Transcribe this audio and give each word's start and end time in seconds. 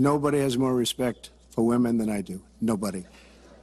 Nobody 0.00 0.40
has 0.40 0.58
more 0.58 0.74
respect 0.74 1.30
for 1.50 1.64
women 1.64 1.98
than 1.98 2.10
I 2.10 2.20
do. 2.20 2.42
Nobody. 2.60 3.04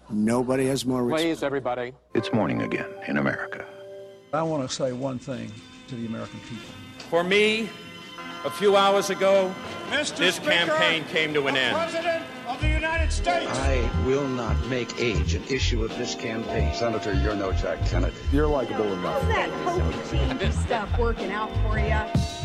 Nobody 0.09 0.65
has 0.67 0.85
more 0.85 1.03
respect. 1.03 1.27
Please, 1.27 1.43
everybody. 1.43 1.93
It's 2.13 2.31
morning 2.31 2.61
again 2.61 2.87
in 3.05 3.17
America. 3.17 3.65
I 4.31 4.41
want 4.41 4.65
to 4.65 4.73
say 4.73 4.93
one 4.93 5.19
thing 5.19 5.51
to 5.89 5.95
the 5.95 6.05
American 6.05 6.39
people. 6.39 6.69
For 7.09 7.21
me, 7.25 7.69
a 8.45 8.49
few 8.49 8.77
hours 8.77 9.09
ago, 9.09 9.53
Mr. 9.89 10.15
this 10.15 10.35
Speaker, 10.37 10.51
campaign 10.51 11.03
came 11.09 11.33
to 11.33 11.47
an 11.47 11.55
the 11.55 11.59
end. 11.59 11.75
President 11.75 12.23
of 12.47 12.61
the 12.61 12.69
United 12.69 13.11
States. 13.11 13.51
I 13.51 13.91
will 14.05 14.29
not 14.29 14.55
make 14.67 15.01
age 15.01 15.33
an 15.33 15.43
issue 15.49 15.83
of 15.83 15.89
this 15.97 16.15
campaign. 16.15 16.73
Senator, 16.73 17.11
you're 17.11 17.35
no 17.35 17.51
Jack 17.51 17.85
Kennedy. 17.87 18.15
You're 18.31 18.47
likable 18.47 18.93
enough. 18.93 19.21
How's 19.23 19.81
that 19.81 20.29
hokey 20.29 20.51
stuff 20.53 20.97
working 20.97 21.31
out 21.33 21.51
for 21.67 21.77
you? 21.77 22.40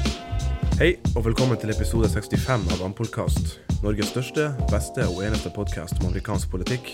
Hei, 0.77 0.91
og 1.17 1.23
velkommen 1.25 1.57
til 1.57 1.71
episode 1.73 2.05
65 2.13 2.67
av 2.75 2.83
Ampolkast. 2.85 3.55
Norges 3.81 4.11
største, 4.13 4.51
beste 4.69 5.07
og 5.09 5.23
eneste 5.25 5.49
podkast 5.49 5.97
om 6.03 6.11
amerikansk 6.11 6.51
politikk. 6.53 6.91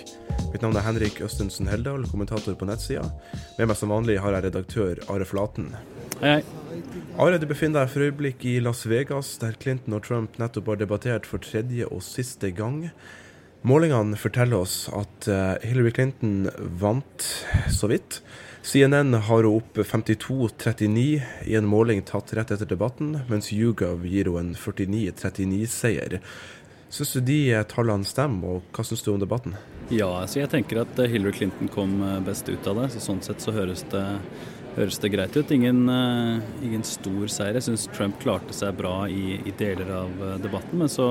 Mitt 0.53 0.63
navn 0.63 0.79
er 0.79 0.85
Henrik 0.87 1.19
Østensen 1.27 1.67
Heldal, 1.67 2.05
kommentator 2.07 2.55
på 2.55 2.69
nettsida. 2.69 3.03
Med 3.57 3.67
meg 3.67 3.81
som 3.81 3.91
vanlig 3.91 4.21
har 4.23 4.37
jeg 4.37 4.45
redaktør 4.47 5.03
Are 5.11 5.27
Flaten. 5.27 5.73
Hei, 6.21 6.37
hei. 6.37 6.93
Are, 7.19 7.41
du 7.43 7.49
befinner 7.51 7.81
deg 7.81 7.91
for 7.91 8.07
øyeblikk 8.07 8.47
i 8.47 8.55
Las 8.63 8.85
Vegas, 8.87 9.33
der 9.43 9.59
Clinton 9.59 9.99
og 9.99 10.07
Trump 10.07 10.39
nettopp 10.39 10.71
har 10.71 10.79
debattert 10.79 11.27
for 11.27 11.43
tredje 11.43 11.91
og 11.91 12.07
siste 12.07 12.53
gang. 12.55 12.85
Målingene 13.67 14.15
forteller 14.15 14.63
oss 14.63 14.87
at 14.95 15.27
eh, 15.27 15.59
Hillary 15.67 15.91
Clinton 15.99 16.47
vant 16.79 17.27
så 17.67 17.91
vidt. 17.91 18.23
CNN 18.63 19.15
har 19.15 19.43
henne 19.43 19.51
opp 19.51 19.79
52-39 19.79 21.23
i 21.51 21.55
en 21.59 21.67
måling 21.67 22.05
tatt 22.07 22.31
rett 22.39 22.53
etter 22.55 22.69
debatten, 22.71 23.17
mens 23.27 23.51
YouGov 23.51 24.05
gir 24.07 24.31
henne 24.31 24.39
en 24.39 24.53
49-39-seier. 24.55 26.21
Syns 26.93 27.17
du 27.17 27.25
de 27.27 27.41
tallene 27.67 28.07
stemmer, 28.07 28.61
og 28.61 28.77
hva 28.77 28.85
syns 28.87 29.03
du 29.03 29.11
om 29.11 29.19
debatten? 29.19 29.57
Ja, 29.91 30.07
altså 30.21 30.45
jeg 30.45 30.53
tenker 30.53 30.85
at 30.85 31.03
Hillary 31.11 31.35
Clinton 31.41 31.71
kom 31.75 31.99
eh, 32.07 32.21
best 32.23 32.47
ut 32.53 32.69
av 32.71 32.79
det. 32.79 32.93
så 32.95 33.03
Sånn 33.03 33.23
sett 33.27 33.43
så 33.43 33.55
høres 33.57 33.83
det, 33.91 34.05
høres 34.77 34.99
det 35.03 35.11
greit 35.13 35.37
ut. 35.37 35.51
Ingen, 35.55 35.85
eh, 35.89 36.43
ingen 36.65 36.85
stor 36.87 37.31
seier. 37.31 37.59
Jeg 37.59 37.67
syns 37.69 37.89
Trump 37.93 38.19
klarte 38.23 38.55
seg 38.57 38.77
bra 38.79 39.07
i, 39.11 39.39
i 39.45 39.55
deler 39.59 39.91
av 40.03 40.25
eh, 40.27 40.37
debatten. 40.43 40.79
Men 40.83 40.93
så, 40.93 41.09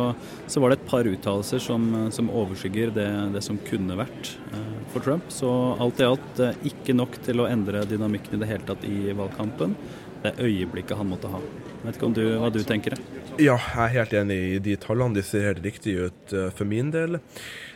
så 0.48 0.64
var 0.64 0.72
det 0.72 0.80
et 0.80 0.90
par 0.90 1.09
uttalelser 1.09 1.64
som, 1.64 1.88
som 2.14 2.32
overskygger 2.32 2.94
det, 2.95 3.09
det 3.36 3.44
som 3.45 3.59
kunne 3.67 4.00
vært 4.00 4.36
eh, 4.52 4.78
for 4.94 5.06
Trump. 5.06 5.30
Så 5.34 5.50
alt 5.80 6.02
i 6.02 6.08
alt 6.08 6.44
eh, 6.44 6.64
ikke 6.72 6.98
nok 6.98 7.20
til 7.26 7.44
å 7.44 7.50
endre 7.50 7.86
dynamikken 7.89 8.38
i 8.38 8.44
det 8.44 8.52
hele 8.52 8.67
tatt 8.67 8.88
i 8.88 9.12
valgkampen. 9.17 9.76
Det 10.22 10.36
er 10.36 10.45
øyeblikket 10.45 10.98
han 11.00 11.09
måtte 11.09 11.32
ha. 11.32 11.42
Vet 11.82 11.98
ikke 11.98 12.14
du, 12.14 12.26
hva 12.38 12.52
du 12.54 12.62
tenker? 12.67 12.94
Ja, 13.42 13.56
jeg 13.58 13.82
er 13.88 13.94
helt 13.95 14.14
enig 14.20 14.39
i 14.52 14.62
de 14.62 14.76
tallene. 14.78 15.17
De 15.17 15.23
ser 15.26 15.48
helt 15.50 15.64
riktige 15.66 16.09
ut 16.12 16.34
eh, 16.36 16.50
for 16.54 16.70
min 16.70 16.92
del. 16.94 17.22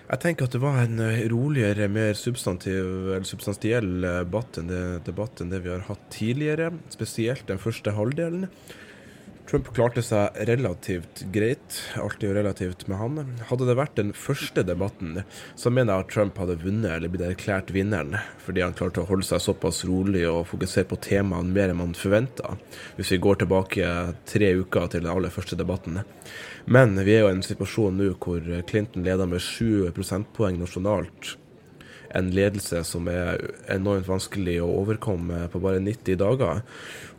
Jeg 0.05 0.21
tenker 0.21 0.45
at 0.45 0.53
det 0.53 0.61
var 0.61 0.75
en 0.83 0.99
eh, 1.01 1.23
roligere, 1.31 1.87
mer 1.89 2.13
substansiell 2.13 4.05
eh, 4.05 4.19
debatt 4.21 4.59
enn 4.61 4.69
det, 4.69 4.81
debatt 5.07 5.41
enn 5.41 5.53
det 5.53 5.63
vi 5.65 5.71
har 5.73 5.87
hatt 5.87 6.03
tidligere. 6.13 6.69
Spesielt 6.93 7.47
den 7.49 7.61
første 7.61 7.95
halvdelen. 7.97 8.45
Trump 9.45 9.67
klarte 9.77 10.01
seg 10.01 10.33
relativt 10.49 11.19
greit, 11.33 11.75
alltid 12.01 12.31
jo 12.31 12.33
relativt 12.33 12.87
med 12.89 12.97
han. 12.97 13.35
Hadde 13.45 13.67
det 13.69 13.75
vært 13.77 13.99
den 13.99 14.09
første 14.17 14.63
debatten, 14.65 15.19
så 15.53 15.69
mener 15.69 15.93
jeg 15.93 16.05
at 16.05 16.11
Trump 16.15 16.41
hadde 16.41 16.57
vunnet 16.63 16.95
eller 16.95 17.13
blitt 17.13 17.27
erklært 17.27 17.69
vinneren, 17.75 18.17
fordi 18.41 18.63
han 18.65 18.73
klarte 18.73 19.03
å 19.03 19.09
holde 19.11 19.27
seg 19.27 19.43
såpass 19.45 19.83
rolig 19.85 20.25
og 20.31 20.47
fokusere 20.49 20.89
på 20.89 20.97
temaene 21.05 21.53
mer 21.53 21.69
enn 21.69 21.81
man 21.83 21.93
forventa, 21.93 22.57
hvis 22.97 23.13
vi 23.13 23.21
går 23.21 23.43
tilbake 23.43 23.93
tre 24.33 24.51
uker 24.57 24.89
til 24.89 25.05
den 25.05 25.13
aller 25.13 25.33
første 25.33 25.59
debatten. 25.61 26.01
Men 26.65 26.97
vi 27.05 27.13
er 27.13 27.27
jo 27.27 27.29
i 27.29 27.37
en 27.37 27.45
situasjon 27.45 28.01
nå 28.01 28.15
hvor 28.17 28.41
Clinton 28.65 29.05
leder 29.05 29.29
med 29.29 29.45
sju 29.45 29.91
prosentpoeng 29.93 30.57
nasjonalt 30.57 31.35
en 32.15 32.31
ledelse 32.35 32.81
som 32.87 33.09
er 33.11 33.41
enormt 33.71 34.07
vanskelig 34.07 34.57
å 34.63 34.71
overkomme 34.81 35.45
på 35.51 35.61
bare 35.63 35.83
90 35.83 36.19
dager. 36.21 36.63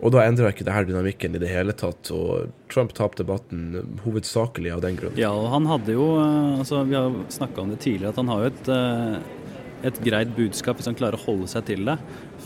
Og 0.01 0.13
da 0.13 0.27
endrer 0.27 0.53
ikke 0.53 0.67
det 0.67 0.75
her 0.77 0.89
dynamikken 0.89 1.37
i 1.37 1.41
det 1.43 1.53
hele 1.53 1.75
tatt, 1.77 2.11
og 2.15 2.53
Trump 2.73 2.93
tapte 2.97 3.25
debatten 3.25 3.99
hovedsakelig 4.05 4.75
av 4.75 4.85
den 4.85 4.99
grunn. 4.99 5.17
Ja, 5.21 5.33
og 5.33 5.49
han 5.55 5.69
hadde 5.71 5.97
jo 5.97 6.13
eh, 6.21 6.61
altså 6.61 6.85
Vi 6.89 6.97
har 6.97 7.17
snakka 7.33 7.65
om 7.65 7.73
det 7.73 7.83
tidligere, 7.85 8.13
at 8.13 8.21
han 8.21 8.31
har 8.33 8.45
jo 8.45 8.51
et, 8.53 8.71
eh, 8.73 9.89
et 9.91 10.01
greit 10.05 10.33
budskap 10.37 10.79
hvis 10.79 10.89
han 10.91 10.99
klarer 10.99 11.17
å 11.17 11.25
holde 11.25 11.49
seg 11.51 11.65
til 11.71 11.89
det. 11.89 11.97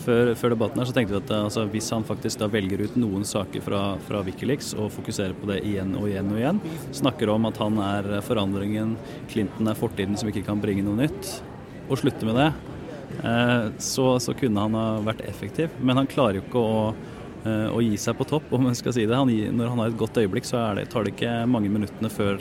Før, 0.01 0.31
før 0.39 0.55
debatten 0.55 0.81
her 0.81 0.89
så 0.89 0.95
tenkte 0.95 1.15
vi 1.15 1.21
at 1.21 1.35
eh, 1.35 1.45
altså, 1.49 1.67
hvis 1.75 1.91
han 1.95 2.07
faktisk 2.07 2.39
da 2.41 2.49
velger 2.51 2.87
ut 2.87 2.97
noen 2.99 3.27
saker 3.27 3.67
fra, 3.67 3.83
fra 4.07 4.23
Wikileaks 4.27 4.73
og 4.79 4.91
fokuserer 4.95 5.35
på 5.37 5.51
det 5.51 5.61
igjen 5.67 5.95
og 5.99 6.07
igjen 6.07 6.31
og 6.31 6.39
igjen, 6.39 6.63
snakker 7.03 7.35
om 7.35 7.51
at 7.51 7.59
han 7.63 7.83
er 7.83 8.13
forandringen, 8.27 8.95
Clinton 9.31 9.71
er 9.71 9.79
fortiden 9.79 10.19
som 10.19 10.31
ikke 10.31 10.47
kan 10.47 10.63
bringe 10.63 10.87
noe 10.87 11.03
nytt, 11.03 11.35
og 11.91 11.99
slutte 11.99 12.27
med 12.27 12.39
det, 12.39 12.49
eh, 13.27 13.65
så, 13.83 14.13
så 14.19 14.35
kunne 14.37 14.67
han 14.67 14.77
ha 14.77 14.87
vært 15.03 15.25
effektiv. 15.27 15.73
Men 15.81 16.01
han 16.01 16.09
klarer 16.09 16.39
jo 16.39 16.45
ikke 16.45 16.63
å, 16.63 16.81
eh, 17.43 17.67
å 17.67 17.83
gi 17.83 17.99
seg 17.99 18.17
på 18.19 18.27
topp, 18.31 18.53
om 18.55 18.69
jeg 18.69 18.79
skal 18.79 18.95
si 18.95 19.05
det. 19.05 19.17
Han, 19.17 19.31
når 19.57 19.73
han 19.73 19.83
har 19.83 19.91
et 19.91 19.99
godt 19.99 20.21
øyeblikk, 20.23 20.47
så 20.47 20.63
det, 20.77 20.87
tar 20.91 21.05
det 21.05 21.15
ikke 21.17 21.41
mange 21.51 21.71
minuttene 21.73 22.11
før, 22.11 22.39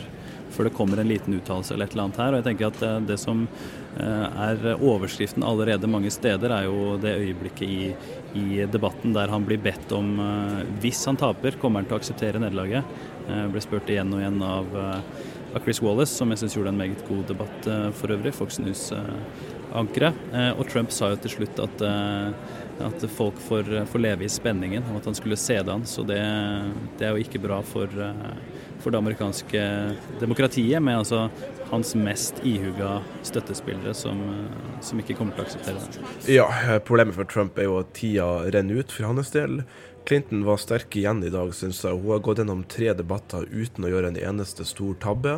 før 0.54 0.66
det 0.66 0.74
kommer 0.74 0.98
en 0.98 1.10
liten 1.10 1.34
uttalelse 1.36 1.74
eller 1.74 1.88
et 1.88 1.96
eller 1.96 2.06
annet 2.06 2.22
her. 2.22 2.32
Og 2.32 2.40
jeg 2.40 2.48
tenker 2.48 2.70
at 2.70 2.80
det, 2.82 2.92
det 3.10 3.18
som 3.22 3.42
eh, 3.42 4.40
er 4.46 4.70
overskriften 4.76 5.46
allerede 5.46 5.90
mange 5.90 6.14
steder, 6.14 6.54
er 6.54 6.70
jo 6.70 6.94
det 7.02 7.16
øyeblikket 7.18 7.66
i, 7.66 7.90
i 8.38 8.62
debatten 8.70 9.14
der 9.16 9.34
han 9.34 9.42
blir 9.46 9.58
bedt 9.58 9.90
om 9.90 10.14
Hvis 10.78 11.02
han 11.10 11.18
taper, 11.18 11.58
kommer 11.58 11.82
han 11.82 11.90
til 11.90 11.98
å 11.98 12.02
akseptere 12.02 12.42
nederlaget. 12.42 12.98
Ble 13.50 13.62
spurt 13.62 13.90
igjen 13.90 14.10
og 14.14 14.22
igjen 14.22 14.38
av 14.42 14.70
av 15.54 15.64
Chris 15.64 15.82
Wallace, 15.82 16.14
som 16.14 16.30
jeg 16.32 16.42
syns 16.42 16.56
gjorde 16.56 16.72
en 16.74 16.80
meget 16.80 17.02
god 17.08 17.24
debatt 17.30 17.68
for 17.98 18.14
øvrig. 18.14 18.32
Fox 18.36 18.60
News-ankeret. 18.62 20.18
Og 20.58 20.64
Trump 20.70 20.92
sa 20.94 21.12
jo 21.12 21.20
til 21.24 21.34
slutt 21.38 21.60
at, 21.62 21.84
at 22.86 23.06
folk 23.16 23.38
får, 23.48 23.72
får, 23.90 24.02
leve 24.02 24.26
i 24.26 24.30
spenningen 24.30 24.86
og 24.92 25.00
at 25.00 25.10
han 25.10 25.18
skulle 25.18 25.38
se 25.40 25.58
det 25.58 25.74
an. 25.74 25.86
Så 25.88 26.04
det, 26.06 26.20
det 27.00 27.08
er 27.08 27.16
jo 27.16 27.24
ikke 27.24 27.42
bra 27.42 27.60
for, 27.66 27.90
for 28.80 28.94
det 28.94 29.00
amerikanske 29.02 29.64
demokratiet, 30.22 30.82
med 30.82 31.02
altså 31.02 31.26
hans 31.70 31.94
mest 31.94 32.40
ihuga 32.46 32.98
støttespillere 33.22 33.94
som, 33.94 34.18
som 34.82 34.98
ikke 35.02 35.14
kommer 35.18 35.36
til 35.36 35.44
å 35.44 35.46
akseptere 35.46 35.82
det. 35.84 36.34
Ja, 36.34 36.48
problemet 36.86 37.14
for 37.18 37.28
Trump 37.30 37.58
er 37.58 37.68
jo 37.68 37.78
at 37.82 37.92
tida 37.96 38.26
renner 38.50 38.82
ut 38.82 38.94
for 38.94 39.06
hans 39.10 39.30
del. 39.34 39.62
Clinton 40.10 40.44
var 40.44 40.56
sterk 40.58 40.96
igjen 40.98 41.20
i 41.22 41.28
dag, 41.30 41.52
syns 41.54 41.84
jeg. 41.84 41.94
Hun 41.94 42.10
har 42.10 42.22
gått 42.26 42.40
gjennom 42.40 42.64
tre 42.66 42.88
debatter 42.98 43.44
uten 43.46 43.84
å 43.86 43.90
gjøre 43.92 44.08
en 44.10 44.16
eneste 44.18 44.64
stor 44.66 44.96
tabbe. 44.98 45.36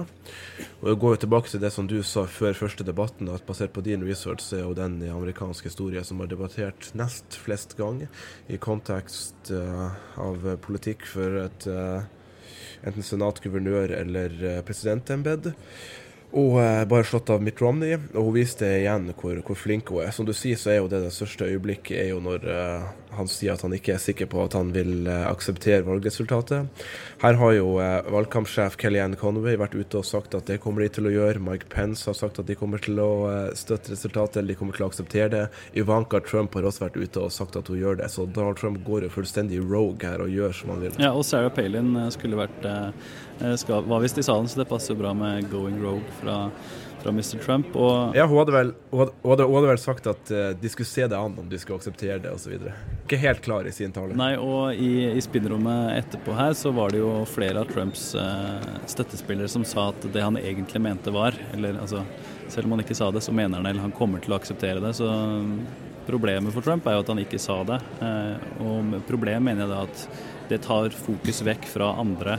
Og 0.78 0.86
Jeg 0.88 0.98
går 1.02 1.12
jo 1.12 1.20
tilbake 1.26 1.52
til 1.52 1.60
det 1.60 1.70
som 1.74 1.90
du 1.90 1.98
sa 2.00 2.22
før 2.24 2.56
første 2.56 2.86
debatten, 2.88 3.28
at 3.28 3.44
basert 3.44 3.74
på 3.76 3.84
din 3.84 4.06
research 4.08 4.46
er 4.56 4.62
jo 4.64 4.72
den 4.72 4.96
i 5.04 5.10
amerikansk 5.12 5.68
historie 5.68 6.00
som 6.08 6.24
har 6.24 6.32
debattert 6.32 6.88
nest 6.96 7.36
flest 7.36 7.76
ganger 7.76 8.08
i 8.48 8.56
kontekst 8.56 9.52
uh, 9.52 9.92
av 10.16 10.48
politikk 10.64 11.04
for 11.04 11.42
et 11.42 11.68
uh, 11.68 12.08
enten 12.80 13.04
senatguvernør 13.04 13.92
eller 13.98 14.40
uh, 14.40 14.62
presidentembete. 14.64 15.52
Og 16.32 16.56
eh, 16.62 16.82
bare 16.88 17.04
slått 17.04 17.28
av 17.30 17.42
Mitt 17.44 17.60
Romney, 17.60 17.98
og 18.14 18.30
hun 18.30 18.36
viste 18.38 18.64
igjen 18.78 19.10
hvor, 19.12 19.36
hvor, 19.44 19.58
flink 19.58 19.90
hun 19.92 20.00
er. 20.06 20.14
Som 20.16 20.24
du 20.24 20.32
sier, 20.32 20.56
så 20.56 20.72
er 20.72 20.78
jo 20.80 20.88
det 20.88 21.02
det 21.04 21.12
største 21.12 21.44
øyeblikket 21.44 21.98
er 22.00 22.08
jo 22.14 22.22
når 22.24 22.46
uh, 22.48 22.86
han 23.12 23.28
sier 23.28 23.52
at 23.52 23.60
han 23.66 23.74
ikke 23.76 23.92
er 23.92 24.00
sikker 24.00 24.30
på 24.32 24.40
at 24.40 24.56
han 24.56 24.70
vil 24.72 25.04
uh, 25.10 25.28
akseptere 25.28 25.84
valgresultatet. 25.84 26.84
Her 27.20 27.36
har 27.38 27.52
jo 27.54 27.74
valgkampsjef 28.10 28.78
Kellyanne 28.80 29.18
Conway 29.20 29.58
vært 29.60 29.76
ute 29.76 30.00
og 30.00 30.08
sagt 30.08 30.32
at 30.34 30.48
det 30.48 30.56
kommer 30.62 30.82
de 30.82 30.88
til 30.96 31.10
å 31.10 31.12
gjøre. 31.12 31.42
Mike 31.44 31.68
Pence 31.70 32.08
har 32.08 32.16
sagt 32.16 32.40
at 32.40 32.48
de 32.48 32.56
kommer 32.58 32.80
til 32.82 32.96
å 32.98 33.10
støtte 33.58 33.92
resultatet, 33.92 34.40
eller 34.40 34.54
de 34.54 34.58
kommer 34.58 34.78
til 34.78 34.86
å 34.86 34.88
akseptere 34.88 35.28
det. 35.34 35.42
Ivanka 35.78 36.22
Trump 36.24 36.56
har 36.56 36.66
også 36.66 36.86
vært 36.86 36.96
ute 36.96 37.26
og 37.26 37.34
sagt 37.36 37.60
at 37.60 37.68
hun 37.68 37.78
gjør 37.78 38.00
det. 38.00 38.08
Så 38.10 38.24
Donald 38.24 38.58
Trump 38.58 38.80
går 38.88 39.06
jo 39.06 39.12
fullstendig 39.20 39.60
rogue 39.60 40.00
her 40.08 40.24
og 40.24 40.32
gjør 40.32 40.56
som 40.56 40.72
han 40.72 40.82
vil. 40.86 40.96
Ja, 40.96 41.12
og 41.12 41.28
Sarah 41.28 41.52
Palin 41.54 41.92
skulle 42.16 42.40
vært 42.40 42.66
skal, 43.56 43.84
var 43.88 44.00
visst 44.00 44.18
i 44.18 44.22
salen, 44.22 44.48
så 44.48 44.62
det 44.62 44.68
passer 44.70 44.94
bra 44.94 45.14
med 45.14 45.50
'going 45.50 45.78
rogue' 45.82 46.16
fra, 46.20 46.50
fra 47.02 47.10
Mr. 47.10 47.38
Trump. 47.44 47.76
Og 47.76 48.16
ja, 48.16 48.26
hun 48.26 48.38
hadde, 48.38 48.52
vel, 48.54 48.72
hun, 48.90 49.00
hadde, 49.00 49.14
hun, 49.22 49.30
hadde, 49.30 49.46
hun 49.48 49.56
hadde, 49.56 49.70
vel 49.72 49.80
sagt 49.82 50.08
at 50.10 50.32
uh, 50.32 50.50
de 50.60 50.70
skulle 50.72 50.88
se 50.88 51.06
det 51.10 51.18
an 51.18 51.36
om 51.38 51.48
de 51.50 51.58
skulle 51.58 51.80
akseptere 51.80 52.18
det 52.22 52.32
osv. 52.32 52.54
Ikke 53.04 53.20
helt 53.22 53.42
klar 53.44 53.66
i 53.68 53.74
sin 53.74 53.94
tale. 53.94 54.16
Nei, 54.18 54.34
og 54.38 54.74
i, 54.74 55.08
i 55.10 55.22
spinnrommet 55.24 55.96
etterpå 55.98 56.36
her 56.38 56.56
så 56.58 56.72
var 56.74 56.94
det 56.94 57.02
jo 57.02 57.12
flere 57.28 57.64
av 57.64 57.70
Trumps 57.72 58.12
uh, 58.14 58.62
støttespillere 58.90 59.50
som 59.50 59.66
sa 59.68 59.90
at 59.92 60.06
det 60.12 60.22
han 60.22 60.38
egentlig 60.40 60.82
mente 60.82 61.12
var 61.12 61.36
Eller 61.52 61.78
altså, 61.80 62.04
selv 62.48 62.68
om 62.68 62.76
han 62.76 62.84
ikke 62.84 62.96
sa 62.98 63.10
det, 63.10 63.24
så 63.24 63.34
mener 63.34 63.58
han 63.58 63.66
eller 63.66 63.88
han 63.88 63.96
kommer 63.96 64.22
til 64.22 64.34
å 64.34 64.38
akseptere 64.40 64.82
det. 64.82 64.94
Så 64.98 65.08
problemet 66.06 66.54
for 66.54 66.64
Trump 66.64 66.86
er 66.86 66.96
jo 66.96 67.04
at 67.04 67.10
han 67.12 67.22
ikke 67.22 67.40
sa 67.42 67.62
det. 67.66 67.80
Uh, 68.02 68.36
og 68.62 69.00
problemet 69.08 69.44
mener 69.50 69.66
jeg 69.66 69.74
da 69.74 69.82
at 69.88 70.30
det 70.52 70.60
tar 70.66 70.92
fokus 70.92 71.40
vekk 71.46 71.66
fra 71.70 71.94
andre 72.02 72.36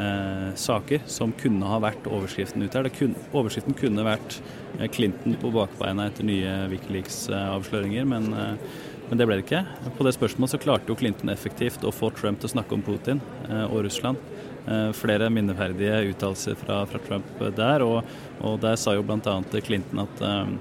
eh, 0.00 0.54
saker 0.58 1.04
som 1.10 1.32
kunne 1.40 1.68
ha 1.68 1.80
vært 1.82 2.08
overskriften 2.10 2.64
ut 2.64 2.76
her. 2.76 2.88
Kun, 2.94 3.16
overskriften 3.32 3.76
kunne 3.78 4.06
vært 4.06 4.38
eh, 4.78 4.88
Clinton 4.92 5.36
på 5.40 5.52
bakbeina 5.54 6.08
etter 6.10 6.26
nye 6.26 6.54
Wikileaks-avsløringer, 6.72 8.08
men, 8.08 8.30
eh, 8.34 8.76
men, 9.08 9.20
det 9.20 9.26
ble 9.28 9.40
det 9.40 9.46
ikke. 9.46 9.64
På 9.98 10.06
det 10.06 10.14
spørsmålet 10.16 10.54
så 10.54 10.62
klarte 10.62 10.92
jo 10.92 10.98
Clinton 10.98 11.32
effektivt 11.32 11.84
å 11.84 11.94
få 11.94 12.12
Trump 12.16 12.40
til 12.40 12.50
å 12.50 12.54
snakke 12.56 12.76
om 12.76 12.84
Putin 12.86 13.22
eh, 13.48 13.66
og 13.66 13.84
Russland. 13.88 14.20
eh, 14.66 14.90
flere 14.92 15.30
minneverdige 15.32 16.12
uttalelser 16.12 16.58
fra, 16.60 16.84
fra, 16.86 17.00
Trump 17.06 17.44
der. 17.56 17.84
Og, 17.86 18.16
og 18.40 18.60
der 18.62 18.76
sa 18.80 18.94
jo 18.96 19.04
bl.a. 19.06 19.40
Clinton 19.60 20.04
at, 20.04 20.24
eh, 20.24 20.56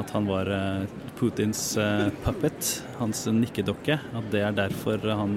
at 0.00 0.10
han 0.14 0.28
var 0.28 0.46
Putins 1.18 1.74
puppet, 2.22 2.68
hans 3.00 3.24
nikkedokke. 3.26 3.96
At 4.16 4.28
det 4.32 4.44
er 4.46 4.54
derfor 4.54 5.02
han, 5.02 5.34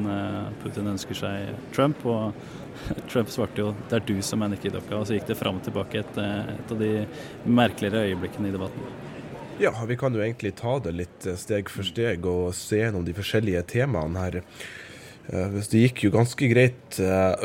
Putin 0.62 0.92
ønsker 0.94 1.18
seg 1.18 1.72
Trump. 1.74 2.06
og 2.06 2.38
Trump 3.12 3.30
svarte 3.30 3.62
jo 3.62 3.74
'det 3.90 3.96
er 3.96 4.06
du 4.08 4.22
som 4.22 4.42
er 4.42 4.54
nikkedokka', 4.54 5.00
og 5.00 5.08
så 5.08 5.18
gikk 5.18 5.28
det 5.28 5.40
fram 5.40 5.58
og 5.58 5.64
tilbake 5.64 6.00
et, 6.00 6.18
et 6.18 6.72
av 6.72 6.80
de 6.80 7.06
merkeligere 7.46 8.08
øyeblikkene 8.10 8.50
i 8.50 8.56
debatten. 8.56 8.82
Ja, 9.62 9.72
vi 9.86 9.98
kan 9.98 10.16
jo 10.16 10.22
egentlig 10.22 10.56
ta 10.58 10.80
det 10.80 10.96
litt 10.98 11.28
steg 11.38 11.70
for 11.70 11.86
steg 11.86 12.26
og 12.26 12.56
se 12.58 12.82
gjennom 12.82 13.06
de 13.06 13.14
forskjellige 13.14 13.62
temaene 13.76 14.24
her. 14.24 14.40
Det 15.24 15.80
gikk 15.80 16.02
jo 16.04 16.10
ganske 16.12 16.48
greit 16.52 16.98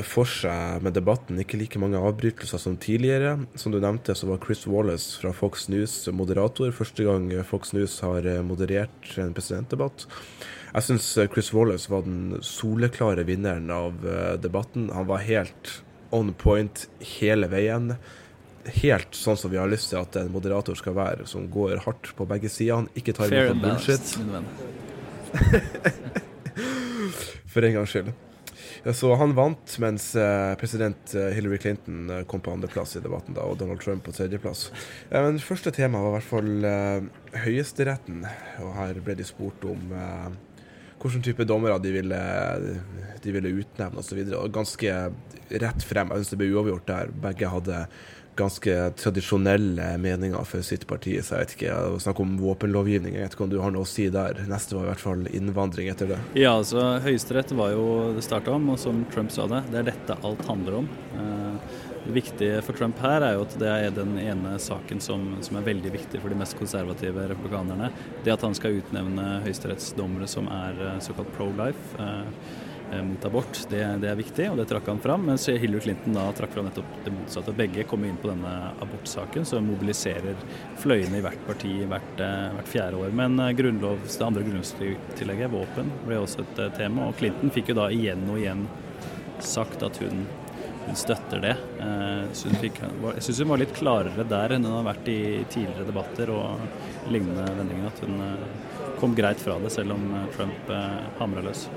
for 0.02 0.26
seg 0.26 0.82
med 0.82 0.96
debatten, 0.98 1.38
ikke 1.38 1.60
like 1.60 1.78
mange 1.78 2.00
avbrytelser 2.02 2.58
som 2.58 2.74
tidligere. 2.80 3.36
Som 3.54 3.70
du 3.70 3.78
nevnte, 3.78 4.16
så 4.18 4.26
var 4.26 4.40
Chris 4.42 4.66
Wallace 4.66 5.14
fra 5.20 5.30
Fox 5.36 5.68
News 5.70 5.94
moderator. 6.10 6.72
Første 6.74 7.06
gang 7.06 7.30
Fox 7.46 7.70
News 7.76 8.00
har 8.02 8.26
moderert 8.42 9.12
en 9.22 9.30
presidentdebatt. 9.36 10.08
Jeg 10.72 10.88
syns 10.88 11.06
Chris 11.30 11.52
Wallace 11.54 11.90
var 11.92 12.02
den 12.02 12.40
soleklare 12.42 13.22
vinneren 13.28 13.70
av 13.70 14.02
debatten. 14.42 14.90
Han 14.94 15.06
var 15.06 15.22
helt 15.28 15.78
on 16.10 16.34
point 16.34 16.88
hele 17.18 17.48
veien. 17.52 17.94
Helt 18.82 19.16
sånn 19.16 19.38
som 19.38 19.52
vi 19.52 19.60
har 19.60 19.70
lyst 19.70 19.92
til 19.92 20.00
at 20.02 20.16
en 20.20 20.32
moderator 20.32 20.76
skal 20.76 20.96
være, 20.98 21.28
som 21.30 21.46
går 21.52 21.84
hardt 21.86 22.10
på 22.18 22.26
begge 22.28 22.50
sider. 22.52 22.88
Ikke 22.98 23.14
tar 23.16 23.32
imot 23.32 23.62
bullshit. 23.62 24.18
For 27.58 27.66
en 27.66 27.74
gangs 27.74 27.90
skyld. 27.90 28.12
Så 28.94 29.08
han 29.18 29.32
vant, 29.34 29.72
mens 29.82 30.04
president 30.60 31.10
Hillary 31.34 31.58
Clinton 31.58 32.12
kom 32.30 32.42
på 32.44 32.52
andreplass 32.54 32.94
i 32.94 33.02
debatten, 33.02 33.34
da, 33.34 33.42
og 33.50 33.58
Donald 33.58 33.82
Trump 33.82 34.04
på 34.06 34.14
tredjeplass. 34.14 34.68
Men 35.10 35.40
første 35.42 35.72
tema 35.74 35.98
var 36.04 36.12
i 36.12 36.14
hvert 36.14 36.28
fall 36.28 36.52
Høyesteretten, 37.42 38.22
og 38.62 38.70
her 38.76 39.00
ble 39.02 39.16
de 39.18 39.26
spurt 39.26 39.66
om 39.66 39.90
hvilken 41.02 41.24
type 41.26 41.48
dommere 41.50 41.80
de 41.82 41.96
ville, 41.98 42.20
de 43.26 43.34
ville 43.34 43.56
utnevne 43.64 44.04
osv. 44.04 44.22
Ganske 44.54 44.94
rett 45.64 45.88
frem. 45.90 46.14
Jeg 46.14 46.22
syns 46.22 46.32
det 46.36 46.40
ble 46.44 46.52
uavgjort 46.54 46.88
der. 46.94 47.12
Begge 47.26 47.50
hadde 47.50 47.82
ganske 48.38 48.76
tradisjonelle 48.98 49.90
meninger 50.00 50.46
for 50.48 50.64
sitt 50.66 50.86
parti. 50.90 51.16
Så 51.24 51.34
jeg 51.36 51.46
vet 51.46 51.56
ikke, 51.56 51.74
å 51.94 51.98
snakke 52.02 52.24
om 52.24 52.36
våpenlovgivning, 52.40 53.18
jeg 53.18 53.26
vet 53.26 53.36
ikke 53.36 53.46
om 53.48 53.52
du 53.52 53.58
har 53.62 53.74
noe 53.74 53.86
å 53.86 53.90
si 53.90 54.08
der. 54.14 54.38
Neste 54.50 54.78
var 54.78 54.86
i 54.86 54.92
hvert 54.92 55.02
fall 55.02 55.26
innvandring 55.34 55.90
etter 55.92 56.12
det. 56.14 56.20
Ja, 56.38 56.54
altså 56.58 57.00
Høyesterett 57.04 57.52
var 57.58 57.74
jo 57.74 57.88
det 58.16 58.24
starta 58.26 58.54
om, 58.54 58.70
og 58.74 58.80
som 58.80 59.02
Trump 59.12 59.34
sa 59.34 59.48
det, 59.50 59.64
det 59.72 59.82
er 59.82 59.90
dette 59.92 60.18
alt 60.22 60.46
handler 60.48 60.80
om. 60.82 60.90
Det 62.06 62.14
viktige 62.14 62.62
for 62.64 62.78
Trump 62.78 63.00
her 63.04 63.20
er 63.26 63.34
jo 63.36 63.42
at 63.44 63.58
det 63.60 63.68
er 63.68 63.90
den 63.92 64.14
ene 64.22 64.54
saken 64.62 65.02
som, 65.04 65.26
som 65.44 65.58
er 65.58 65.66
veldig 65.66 65.90
viktig 65.92 66.22
for 66.22 66.32
de 66.32 66.38
mest 66.40 66.56
konservative 66.56 67.26
republikanerne. 67.34 67.90
Det 68.24 68.32
at 68.32 68.46
han 68.46 68.56
skal 68.56 68.78
utnevne 68.78 69.42
høyesterettsdommere 69.44 70.30
som 70.30 70.48
er 70.48 70.80
såkalt 71.04 71.34
pro-life 71.36 72.06
mot 73.04 73.24
abort, 73.24 73.58
det, 73.70 73.82
det, 74.00 74.08
er 74.08 74.16
viktig, 74.18 74.46
og 74.50 74.56
det 74.60 74.64
trakk 74.70 74.88
han 74.88 75.00
fram. 75.02 75.26
Mens 75.28 75.46
Hillary 75.48 75.80
Clinton 75.84 76.16
da 76.16 76.24
trakk 76.36 76.54
fram 76.54 76.68
nettopp 76.68 76.98
det 77.04 77.12
motsatte. 77.12 77.54
Begge 77.56 77.84
kommer 77.88 78.08
inn 78.08 78.18
på 78.20 78.30
denne 78.30 78.54
abortsaken, 78.84 79.44
som 79.48 79.68
mobiliserer 79.68 80.38
fløyene 80.80 81.20
i 81.20 81.24
hvert 81.24 81.44
parti 81.48 81.74
hvert, 81.84 82.22
hvert 82.56 82.72
fjerde 82.72 83.02
år. 83.02 83.14
Men 83.20 83.36
grunnlov, 83.58 84.04
det 84.08 84.24
andre 84.24 84.44
grunnlovstillegget, 84.46 85.52
våpen, 85.52 85.92
ble 86.06 86.20
også 86.22 86.44
et 86.44 86.60
tema. 86.78 87.08
Og 87.08 87.18
Clinton 87.20 87.52
fikk 87.54 87.72
jo 87.72 87.80
da 87.82 87.88
igjen 87.94 88.24
og 88.28 88.40
igjen 88.40 88.64
sagt 89.44 89.84
at 89.86 90.00
hun, 90.02 90.24
hun 90.86 90.96
støtter 90.98 91.44
det. 91.44 91.56
Så 92.32 92.48
hun 92.48 92.62
fikk, 92.62 92.80
jeg 92.82 93.26
syns 93.26 93.42
hun 93.44 93.52
var 93.52 93.62
litt 93.62 93.76
klarere 93.76 94.26
der 94.28 94.56
enn 94.56 94.64
hun 94.66 94.78
har 94.80 94.88
vært 94.94 95.12
i 95.12 95.20
tidligere 95.52 95.86
debatter 95.90 96.32
og 96.34 97.12
lignende 97.12 97.50
vendinger. 97.60 97.92
At 97.92 98.02
hun 98.06 98.96
kom 98.98 99.14
greit 99.18 99.44
fra 99.44 99.60
det, 99.62 99.74
selv 99.76 99.94
om 99.98 100.08
Trump 100.34 100.74
hamra 101.20 101.44
løs. 101.44 101.68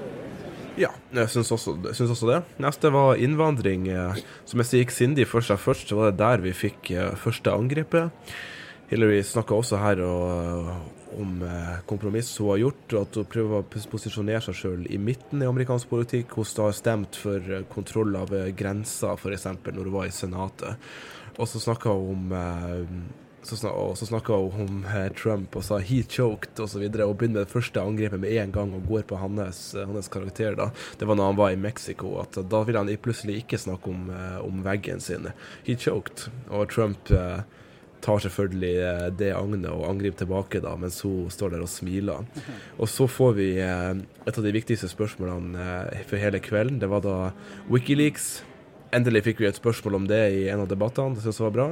Jeg 1.12 1.28
syns 1.34 1.52
også, 1.52 1.76
også 1.84 2.30
det. 2.30 2.40
Neste 2.64 2.92
var 2.94 3.20
innvandring. 3.20 3.90
Som 4.48 4.64
jeg 4.64 4.86
gikk 4.86 4.96
Cindy 4.96 5.26
for 5.28 5.44
seg 5.44 5.60
først, 5.60 5.92
så 5.92 6.00
var 6.00 6.12
det 6.12 6.22
der 6.22 6.44
vi 6.46 6.56
fikk 6.56 6.94
første 7.20 7.52
angrepet. 7.52 8.34
Hillary 8.92 9.22
snakka 9.24 9.56
også 9.56 9.80
her 9.80 10.02
og, 10.04 10.70
om 11.20 11.44
kompromiss 11.88 12.34
hun 12.40 12.54
har 12.54 12.62
gjort, 12.64 12.86
og 12.94 13.02
at 13.02 13.20
hun 13.20 13.30
prøver 13.32 13.60
å 13.60 13.88
posisjonere 13.92 14.44
seg 14.48 14.58
sjøl 14.62 14.86
i 14.92 15.00
midten 15.00 15.44
i 15.44 15.48
amerikansk 15.48 15.92
politikk. 15.92 16.36
Hun 16.40 16.48
har 16.64 16.76
stemt 16.76 17.20
for 17.20 17.56
kontroll 17.72 18.16
av 18.20 18.32
grenser, 18.56 19.16
f.eks. 19.16 19.50
når 19.68 19.84
hun 19.84 19.96
var 19.96 20.08
i 20.08 20.16
Senatet. 20.16 20.92
Og 21.38 21.48
så 21.48 21.60
snakka 21.64 21.96
hun 21.96 22.32
om 22.32 23.04
så 23.44 23.58
snak, 23.58 23.74
og 23.74 23.98
så 23.98 24.08
snakka 24.10 24.38
hun 24.38 24.66
om 24.66 24.82
eh, 24.86 25.08
Trump 25.18 25.56
og 25.56 25.64
sa 25.66 25.80
'he 25.80 26.04
choked'. 26.04 26.60
Og, 26.62 26.70
så 26.70 26.80
videre, 26.80 27.06
og 27.06 27.18
begynner 27.18 27.42
med 27.42 27.48
det 27.48 27.54
første 27.54 27.82
angrepet 27.82 28.20
med 28.20 28.32
en 28.32 28.52
gang 28.52 28.74
og 28.74 28.88
går 28.88 29.08
på 29.10 29.18
hans, 29.18 29.76
hans 29.76 30.08
karakter. 30.08 30.56
da. 30.56 30.72
Det 31.00 31.08
var 31.08 31.16
når 31.16 31.26
han 31.26 31.38
var 31.38 31.50
i 31.50 31.56
Mexico. 31.56 32.20
at 32.20 32.38
Da 32.50 32.64
ville 32.64 32.78
han 32.78 32.98
plutselig 32.98 33.44
ikke 33.44 33.58
snakke 33.58 33.90
om, 33.90 34.10
om 34.42 34.64
veggen 34.64 35.00
sin. 35.00 35.28
'He 35.66 35.76
choked'. 35.76 36.30
Og 36.50 36.70
Trump 36.70 37.12
eh, 37.12 37.42
tar 38.02 38.22
selvfølgelig 38.24 39.18
det 39.20 39.32
agnet 39.36 39.70
og 39.72 39.90
angriper 39.90 40.24
tilbake, 40.24 40.62
da, 40.64 40.76
mens 40.80 41.02
hun 41.06 41.30
står 41.34 41.56
der 41.56 41.66
og 41.66 41.70
smiler. 41.70 42.26
Og 42.78 42.90
så 42.90 43.08
får 43.08 43.36
vi 43.38 43.50
eh, 43.62 43.92
et 44.28 44.38
av 44.38 44.46
de 44.46 44.56
viktigste 44.56 44.90
spørsmålene 44.92 45.68
eh, 45.92 46.06
for 46.10 46.22
hele 46.22 46.42
kvelden. 46.44 46.80
Det 46.82 46.90
var 46.92 47.06
da 47.06 47.18
Wikileaks. 47.70 48.44
Endelig 48.96 49.24
fikk 49.30 49.40
vi 49.40 49.48
et 49.48 49.60
spørsmål 49.60 50.02
om 50.02 50.10
det 50.10 50.24
i 50.36 50.48
en 50.52 50.66
av 50.66 50.72
debattene. 50.72 51.16
Det 51.16 51.24
syns 51.24 51.40
jeg 51.40 51.48
var 51.50 51.58
bra. 51.58 51.70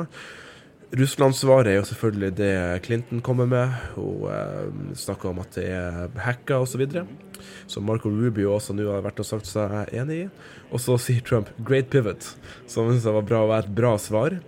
Russland-svaret 0.90 1.70
er 1.70 1.76
jo 1.78 1.86
selvfølgelig 1.86 2.30
det 2.40 2.54
Clinton 2.86 3.20
kommer 3.22 3.46
med. 3.46 3.74
Hun 3.94 4.24
eh, 4.26 4.96
snakker 4.98 5.30
om 5.30 5.42
at 5.44 5.54
det 5.54 5.68
er 5.70 6.08
hacka 6.26 6.58
osv. 6.64 6.82
Som 7.70 7.86
Marco 7.86 8.10
Rubio 8.10 8.56
også 8.56 8.74
nå 8.74 8.88
har 8.90 9.06
vært 9.06 9.22
og 9.22 9.28
sagt 9.30 9.50
seg 9.50 9.94
enig 9.94 10.24
i. 10.24 10.26
Og 10.74 10.82
så 10.82 10.98
sier 10.98 11.22
Trump 11.22 11.52
'great 11.62 11.94
pivot', 11.94 12.34
som 12.66 12.90
syns 12.90 13.06
var 13.06 13.22
bra 13.22 13.44
og 13.44 13.54
var 13.54 13.68
et 13.68 13.76
bra 13.76 13.94
svar. 14.02 14.40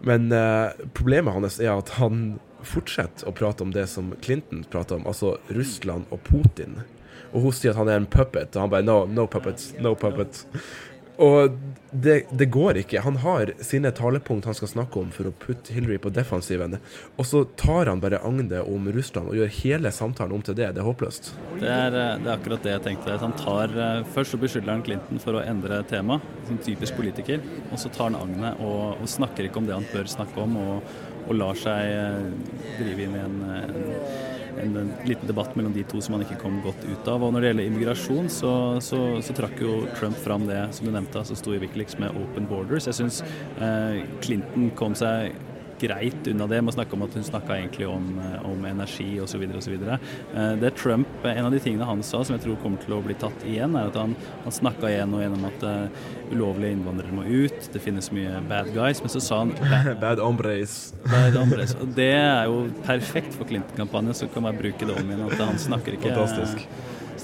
Men 0.00 0.32
eh, 0.32 0.72
problemet 0.96 1.36
hans 1.36 1.60
er 1.60 1.76
at 1.76 1.92
han 2.00 2.38
fortsetter 2.64 3.28
å 3.28 3.36
prate 3.36 3.62
om 3.62 3.70
det 3.70 3.86
som 3.92 4.14
Clinton 4.24 4.64
prater 4.70 4.96
om, 4.96 5.06
altså 5.06 5.36
Russland 5.52 6.08
og 6.10 6.24
Putin. 6.24 6.80
Og 7.34 7.42
hun 7.42 7.52
sier 7.52 7.74
at 7.74 7.80
han 7.82 7.90
er 7.92 8.00
en 8.00 8.08
puppet, 8.08 8.56
og 8.56 8.64
han 8.64 8.72
bare 8.72 8.86
'no, 8.86 9.04
no 9.12 9.26
puppet, 9.28 9.74
no 9.80 9.92
puppet'. 9.92 10.46
Og 11.22 11.56
det, 11.90 12.26
det, 12.30 12.46
går 12.52 12.82
ikke. 12.82 13.00
Han 13.00 13.16
har 13.22 13.52
sine 13.64 13.90
talepunkt 13.94 14.44
han 14.44 14.56
skal 14.56 14.68
snakke 14.68 15.00
om 15.00 15.12
for 15.14 15.30
å 15.30 15.32
putte 15.32 15.72
Hillary 15.72 15.96
på 16.02 16.12
defensiven, 16.12 16.76
og 17.16 17.28
så 17.28 17.44
tar 17.56 17.88
han 17.88 18.02
bare 18.02 18.20
agnet 18.26 18.68
om 18.68 18.90
Russland 18.92 19.30
og 19.32 19.38
gjør 19.38 19.54
hele 19.62 19.92
samtalen 19.94 20.36
om 20.36 20.44
til 20.44 20.58
det. 20.58 20.68
Det 20.76 20.82
er 20.82 20.88
håpløst. 20.88 21.32
Det 21.62 21.72
er, 21.72 21.96
det 21.96 22.28
er 22.28 22.34
akkurat 22.34 22.66
det 22.66 22.74
jeg 22.74 22.84
tenkte. 22.90 23.16
Tar, 23.40 23.74
først 24.12 24.34
så 24.34 24.40
beskylder 24.42 24.74
han 24.74 24.84
Clinton 24.84 25.22
for 25.22 25.38
å 25.38 25.44
endre 25.44 25.80
tema, 25.88 26.20
som 26.48 26.60
typisk 26.62 26.98
politiker, 27.00 27.44
og 27.70 27.80
så 27.80 27.92
tar 27.92 28.10
han 28.10 28.20
agnet 28.20 28.60
og, 28.60 29.00
og, 29.00 29.08
snakker 29.16 29.48
ikke 29.48 29.62
om 29.62 29.68
det 29.68 29.76
han 29.76 29.88
bør 29.92 30.10
snakke 30.10 30.42
om, 30.42 30.58
og, 30.60 30.96
og 31.26 31.36
lar 31.38 31.56
seg 31.58 31.96
drive 32.76 33.06
inn 33.06 33.16
i 33.16 33.22
en, 33.24 33.38
en 33.56 34.25
en, 34.62 34.76
en, 34.82 34.92
liten 35.08 35.28
debatt 35.28 35.56
mellom 35.56 35.74
de 35.74 35.84
to 35.88 36.00
som 36.04 36.16
han 36.16 36.24
ikke 36.26 36.38
kom 36.42 36.60
godt 36.64 36.84
ut 36.86 37.10
av. 37.10 37.24
Og 37.24 37.34
når 37.34 37.42
det 37.42 37.50
gjelder 37.50 37.70
immigrasjon, 37.70 38.30
så, 38.32 38.52
så, 38.84 39.00
så 39.24 39.36
trakk 39.36 39.60
jo 39.62 39.82
Trump 39.98 40.18
fram 40.24 40.46
det 40.48 40.62
som 40.76 40.88
du 40.88 40.94
nevnte, 40.94 41.24
som 41.28 41.38
sto 41.38 41.54
i 41.54 41.60
Wikileaks 41.62 41.98
med 42.02 42.16
Open 42.20 42.48
Borders. 42.50 42.88
Jeg 42.90 42.98
syns 43.00 43.22
eh, 43.62 44.02
Clinton 44.24 44.70
kom 44.78 44.96
seg 44.98 45.34
greit 45.80 46.30
unna 46.30 46.48
det 46.50 46.60
med 46.62 46.72
å 46.72 46.76
snakke 46.76 46.96
om 46.96 47.04
at 47.06 47.16
hun 47.16 47.26
snakka 47.26 47.56
egentlig 47.56 47.88
om, 47.90 48.06
om 48.48 48.64
energi 48.68 49.08
osv. 49.22 49.42
osv. 49.58 49.76
Det 49.82 50.68
er 50.70 50.76
Trump, 50.78 51.26
en 51.26 51.48
av 51.48 51.54
de 51.54 51.60
tingene 51.62 51.88
han 51.88 52.02
sa 52.06 52.22
som 52.24 52.36
jeg 52.36 52.44
tror 52.44 52.58
kommer 52.62 52.82
til 52.82 52.96
å 52.96 53.02
bli 53.04 53.16
tatt 53.20 53.46
igjen, 53.46 53.76
er 53.78 53.90
at 53.90 53.98
han, 54.00 54.16
han 54.44 54.54
snakka 54.54 54.90
igjen 54.90 55.14
og 55.14 55.22
igjen 55.22 55.36
om 55.38 55.46
at 55.48 55.66
uh, 55.66 56.10
ulovlige 56.32 56.76
innvandrere 56.76 57.14
må 57.14 57.26
ut, 57.26 57.70
det 57.72 57.82
finnes 57.82 58.10
mye 58.14 58.40
bad 58.50 58.72
guys, 58.74 59.02
men 59.04 59.12
så 59.12 59.22
sa 59.22 59.42
han 59.44 59.54
Bad, 59.66 59.92
bad 60.02 60.22
hombres. 60.22 60.76
Bad 61.06 61.36
hombres. 61.38 61.76
Og 61.82 61.94
det 61.96 62.12
er 62.16 62.50
jo 62.50 62.66
perfekt 62.86 63.36
for 63.36 63.48
Clinton-kampanjen, 63.48 64.16
så 64.16 64.30
kan 64.32 64.46
man 64.46 64.58
bruke 64.58 64.86
det 64.86 64.94
om 64.96 65.10
igjen. 65.10 65.26
At 65.26 65.40
han 65.42 65.58
snakker 65.60 65.96
ikke 65.96 66.12
Fantastisk 66.14 66.68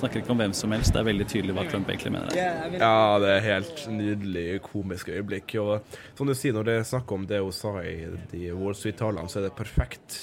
snakker 0.03 0.23
ikke 0.23 0.35
om 0.35 0.43
hvem 0.43 0.55
som 0.57 0.75
helst. 0.75 0.93
Det 0.95 1.01
er 1.01 1.09
veldig 1.09 1.29
tydelig 1.31 1.57
hva 1.57 1.67
Trump 1.71 1.91
egentlig 1.93 2.15
mener. 2.17 2.37
Ja, 2.37 3.19
det 3.23 3.33
er 3.37 3.49
helt 3.49 3.83
nydelig 3.93 4.47
komisk 4.67 5.13
øyeblikk. 5.15 5.57
Og 5.63 5.99
som 6.19 6.29
du 6.29 6.35
sier, 6.37 6.55
når 6.57 6.69
det 6.69 6.79
er 6.81 6.89
snakk 6.93 7.15
om 7.15 7.27
det 7.31 7.43
hun 7.43 7.57
sa 7.57 7.77
i 7.87 7.97
de 8.33 8.47
Wall 8.53 8.77
Street-talene, 8.79 9.31
så 9.31 9.41
er 9.41 9.47
det 9.47 9.53
et 9.55 9.61
perfekt 9.63 10.23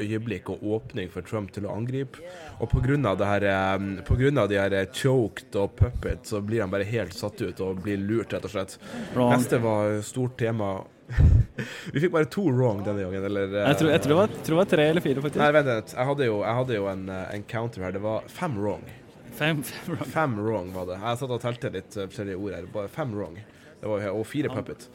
øyeblikk 0.00 0.48
og 0.50 0.62
åpning 0.78 1.10
for 1.12 1.24
Trump 1.26 1.52
til 1.54 1.66
å 1.68 1.74
angripe. 1.76 2.22
Og 2.60 2.70
pga. 2.72 4.46
de 4.48 4.58
her 4.58 4.86
choked 4.92 5.56
og 5.56 5.76
puppet, 5.76 6.26
så 6.26 6.40
blir 6.40 6.62
han 6.64 6.72
bare 6.72 6.88
helt 6.88 7.14
satt 7.14 7.40
ut 7.42 7.60
og 7.60 7.82
blir 7.84 7.98
lurt, 8.00 8.32
rett 8.32 8.44
og 8.44 8.50
slett. 8.54 8.78
Wrong. 9.14 9.36
Neste 9.36 9.60
var 9.62 10.00
stort 10.02 10.38
tema 10.38 10.80
vi 11.92 12.00
fikk 12.00 12.12
bare 12.12 12.24
to 12.24 12.44
wrong 12.48 12.80
denne 12.84 13.04
gangen, 13.04 13.24
eller 13.28 13.52
Jeg 13.52 13.76
tror, 13.76 13.90
jeg 13.90 14.00
tror, 14.00 14.12
det, 14.12 14.16
var, 14.16 14.28
tror 14.38 14.54
det, 14.54 14.60
var, 14.60 14.70
tre 14.70 14.88
eller 14.88 15.04
fire, 15.04 15.24
faktisk. 15.24 15.42
Nei, 15.42 15.52
vent 15.58 15.68
litt. 15.68 15.94
Jeg 15.98 16.08
hadde 16.08 16.28
jo, 16.28 16.36
jeg 16.40 16.58
hadde 16.60 16.78
jo 16.78 16.86
en, 16.92 17.06
en, 17.12 17.46
counter 17.50 17.84
her. 17.86 17.96
Det 17.96 18.02
var 18.04 18.28
fem 18.32 18.56
wrong. 18.56 18.86
Fem, 19.32 19.62
fem, 19.64 19.94
wrong. 19.94 20.08
Fem 20.12 20.38
wrong 20.40 20.72
var 20.74 20.88
det. 20.90 21.00
Jeg 21.02 21.20
satt 21.22 21.34
og 21.34 21.42
telte 21.42 21.72
litt 21.72 21.96
forskjellige 21.98 22.38
ord 22.40 22.56
her. 22.56 22.70
Bare 22.74 22.92
fem 22.92 23.14
wrong. 23.16 23.38
Det 23.80 23.90
var, 23.90 24.04
og 24.12 24.26
fire 24.28 24.52
puppet. 24.52 24.88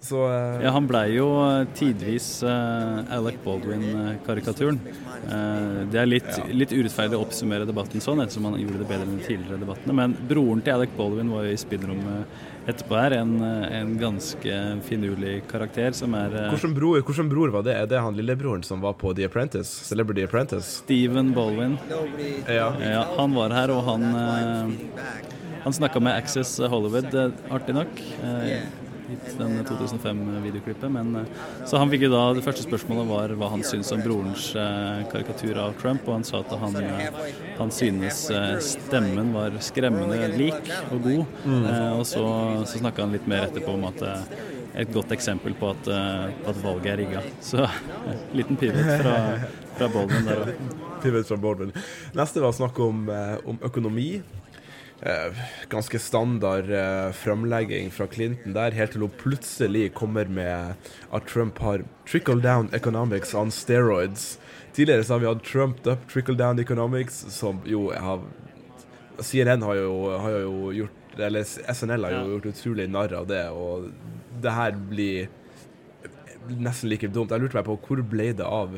Så 0.00 0.26
uh, 0.26 0.62
Ja, 0.62 0.70
han 0.70 0.86
blei 0.86 1.16
jo 1.16 1.26
eh, 1.42 1.64
tidvis 1.76 2.26
uh, 2.46 3.02
Alec 3.14 3.40
Baldwin-karikaturen. 3.44 4.78
Uh, 5.26 5.88
det 5.90 6.00
er 6.02 6.08
litt, 6.08 6.30
litt 6.54 6.74
urettferdig 6.74 7.18
å 7.18 7.24
oppsummere 7.24 7.66
debatten 7.68 8.02
sånn, 8.02 8.22
ettersom 8.22 8.46
han 8.48 8.60
gjorde 8.60 8.82
det 8.82 8.88
bedre 8.88 9.08
enn 9.08 9.18
de 9.18 9.26
tidligere 9.26 9.60
debattene. 9.64 9.96
Men 9.98 10.14
broren 10.30 10.62
til 10.62 10.76
Alec 10.76 10.94
Baldwin 10.98 11.32
var 11.34 11.48
jo 11.48 11.56
i 11.56 11.60
spillrommet 11.60 12.38
etterpå 12.68 12.98
her, 13.00 13.16
en, 13.16 13.36
en 13.42 13.92
ganske 13.98 14.56
finurlig 14.84 15.38
karakter 15.48 15.94
som 15.96 16.12
er 16.18 16.34
Hvilken 16.52 16.74
bror, 16.76 17.00
bror 17.32 17.54
var 17.54 17.64
det? 17.64 17.78
Er 17.80 17.88
det 17.90 18.02
han 18.04 18.16
lillebroren 18.18 18.62
som 18.66 18.84
var 18.84 18.98
på 19.00 19.14
The 19.16 19.24
Apprentice? 19.26 19.86
Celebrity 19.88 20.26
Apprentice? 20.28 20.82
Steven 20.82 21.32
Baldwin. 21.34 21.78
Ja. 22.44 22.68
Ja, 22.82 23.06
han 23.16 23.34
var 23.34 23.56
her, 23.56 23.72
og 23.72 23.86
han, 23.88 24.04
han 25.64 25.80
snakka 25.80 26.04
med 26.04 26.20
Access 26.20 26.58
Hollywood, 26.60 27.16
artig 27.48 27.80
nok. 27.80 28.04
Eh, 29.08 29.38
den 29.38 29.64
2005-videoklippet. 29.66 30.90
Men 30.90 31.16
eh, 31.16 31.22
Så 31.66 31.80
han 31.80 31.90
fikk 31.90 32.06
jo 32.08 32.12
da 32.12 32.24
Det 32.36 32.44
første 32.44 32.66
spørsmålet 32.66 33.08
var 33.08 33.34
hva 33.40 33.50
han 33.54 33.64
syns 33.66 33.92
om 33.94 34.02
brorens 34.04 34.50
eh, 34.58 35.06
karikatur 35.12 35.60
av 35.62 35.76
Trump, 35.80 36.06
og 36.08 36.18
han 36.18 36.28
sa 36.28 36.42
at 36.44 36.52
han, 36.60 36.76
eh, 36.82 37.32
han 37.58 37.72
synes 37.74 38.26
eh, 38.34 38.54
stemmen 38.64 39.32
var 39.36 39.56
skremmende 39.64 40.28
lik 40.36 40.72
og 40.92 41.02
god. 41.02 41.24
Mm. 41.48 41.66
og 41.98 42.04
så, 42.06 42.22
så 42.68 42.80
snakka 42.80 43.04
han 43.06 43.16
litt 43.16 43.26
mer 43.30 43.48
etterpå 43.48 43.74
om 43.78 43.88
at 43.88 44.04
eh, 44.04 44.38
et 44.78 44.90
godt 44.94 45.12
eksempel 45.14 45.56
på 45.58 45.72
at, 45.72 45.88
eh, 45.90 46.50
at 46.50 46.60
valget 46.62 46.92
er 46.92 47.00
rigga. 47.02 47.22
Så 47.50 47.64
liten 48.36 48.58
pivot 48.60 48.92
fra, 49.00 49.16
fra 49.78 49.88
Baldwin 49.94 50.28
der 50.28 50.44
òg. 50.44 50.74
Pivot 51.02 51.30
fra 51.30 51.38
Baldwin. 51.40 51.72
Neste 52.18 52.42
var 52.44 52.54
snakk 52.54 52.78
om, 52.84 53.08
eh, 53.10 53.36
om 53.48 53.58
økonomi. 53.64 54.10
Eh, 55.00 55.32
ganske 55.68 55.98
standard 55.98 56.70
eh, 56.70 57.12
framlegging 57.12 57.90
fra 57.90 58.06
Clinton 58.06 58.52
der, 58.56 58.74
helt 58.74 58.96
til 58.96 59.04
hun 59.06 59.14
plutselig 59.14 59.92
kommer 59.94 60.26
med 60.26 60.74
at 61.14 61.28
Trump 61.30 61.60
har 61.62 61.84
trickle 62.08 62.42
down 62.42 62.66
economics 62.74 63.34
on 63.34 63.52
steroids. 63.54 64.40
Tidligere 64.74 65.04
så 65.06 65.14
har 65.14 65.22
vi 65.22 65.30
hatt 65.30 65.44
Trumped 65.46 65.86
up 65.86 66.08
trickle 66.10 66.34
down 66.34 66.58
economics, 66.58 67.20
som 67.30 67.62
jo 67.64 67.92
har 67.94 68.26
CNN 69.22 69.62
har 69.62 69.78
jo, 69.78 69.94
har 70.18 70.30
jo 70.30 70.70
gjort 70.72 71.18
Eller 71.18 71.42
SNL 71.42 72.04
har 72.04 72.12
jo 72.14 72.36
gjort 72.36 72.44
utrolig 72.52 72.84
narr 72.90 73.14
av 73.18 73.26
det, 73.26 73.42
og 73.50 73.88
det 74.42 74.52
her 74.54 74.76
blir 74.78 75.26
nesten 76.48 76.90
like 76.90 77.08
dumt. 77.10 77.32
Jeg 77.34 77.42
lurte 77.42 77.58
meg 77.58 77.66
på 77.66 77.78
hvor 77.86 78.02
ble 78.06 78.28
det 78.38 78.46
av 78.46 78.76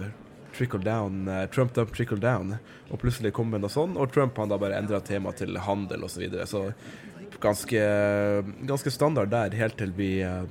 trickle 0.57 0.83
down, 0.83 1.28
uh, 1.28 1.47
Trump 1.52 1.78
up, 1.78 1.95
trickle 1.97 2.21
down, 2.21 2.57
og 2.90 3.00
plutselig 3.02 3.33
kom 3.37 3.52
det 3.54 3.62
noe 3.62 3.73
sånn, 3.73 3.97
og 3.97 4.12
Trump 4.14 4.38
han 4.40 4.50
da 4.50 4.59
bare 4.61 4.78
endra 4.80 5.00
tema 5.04 5.33
til 5.37 5.59
handel 5.66 6.04
osv. 6.07 6.16
Så, 6.16 6.25
videre. 6.25 6.47
så 6.47 6.66
ganske, 7.40 7.85
ganske 8.69 8.90
standard 8.90 9.33
der, 9.33 9.57
helt 9.57 9.78
til 9.80 9.95
vi 9.97 10.21
eh, 10.26 10.45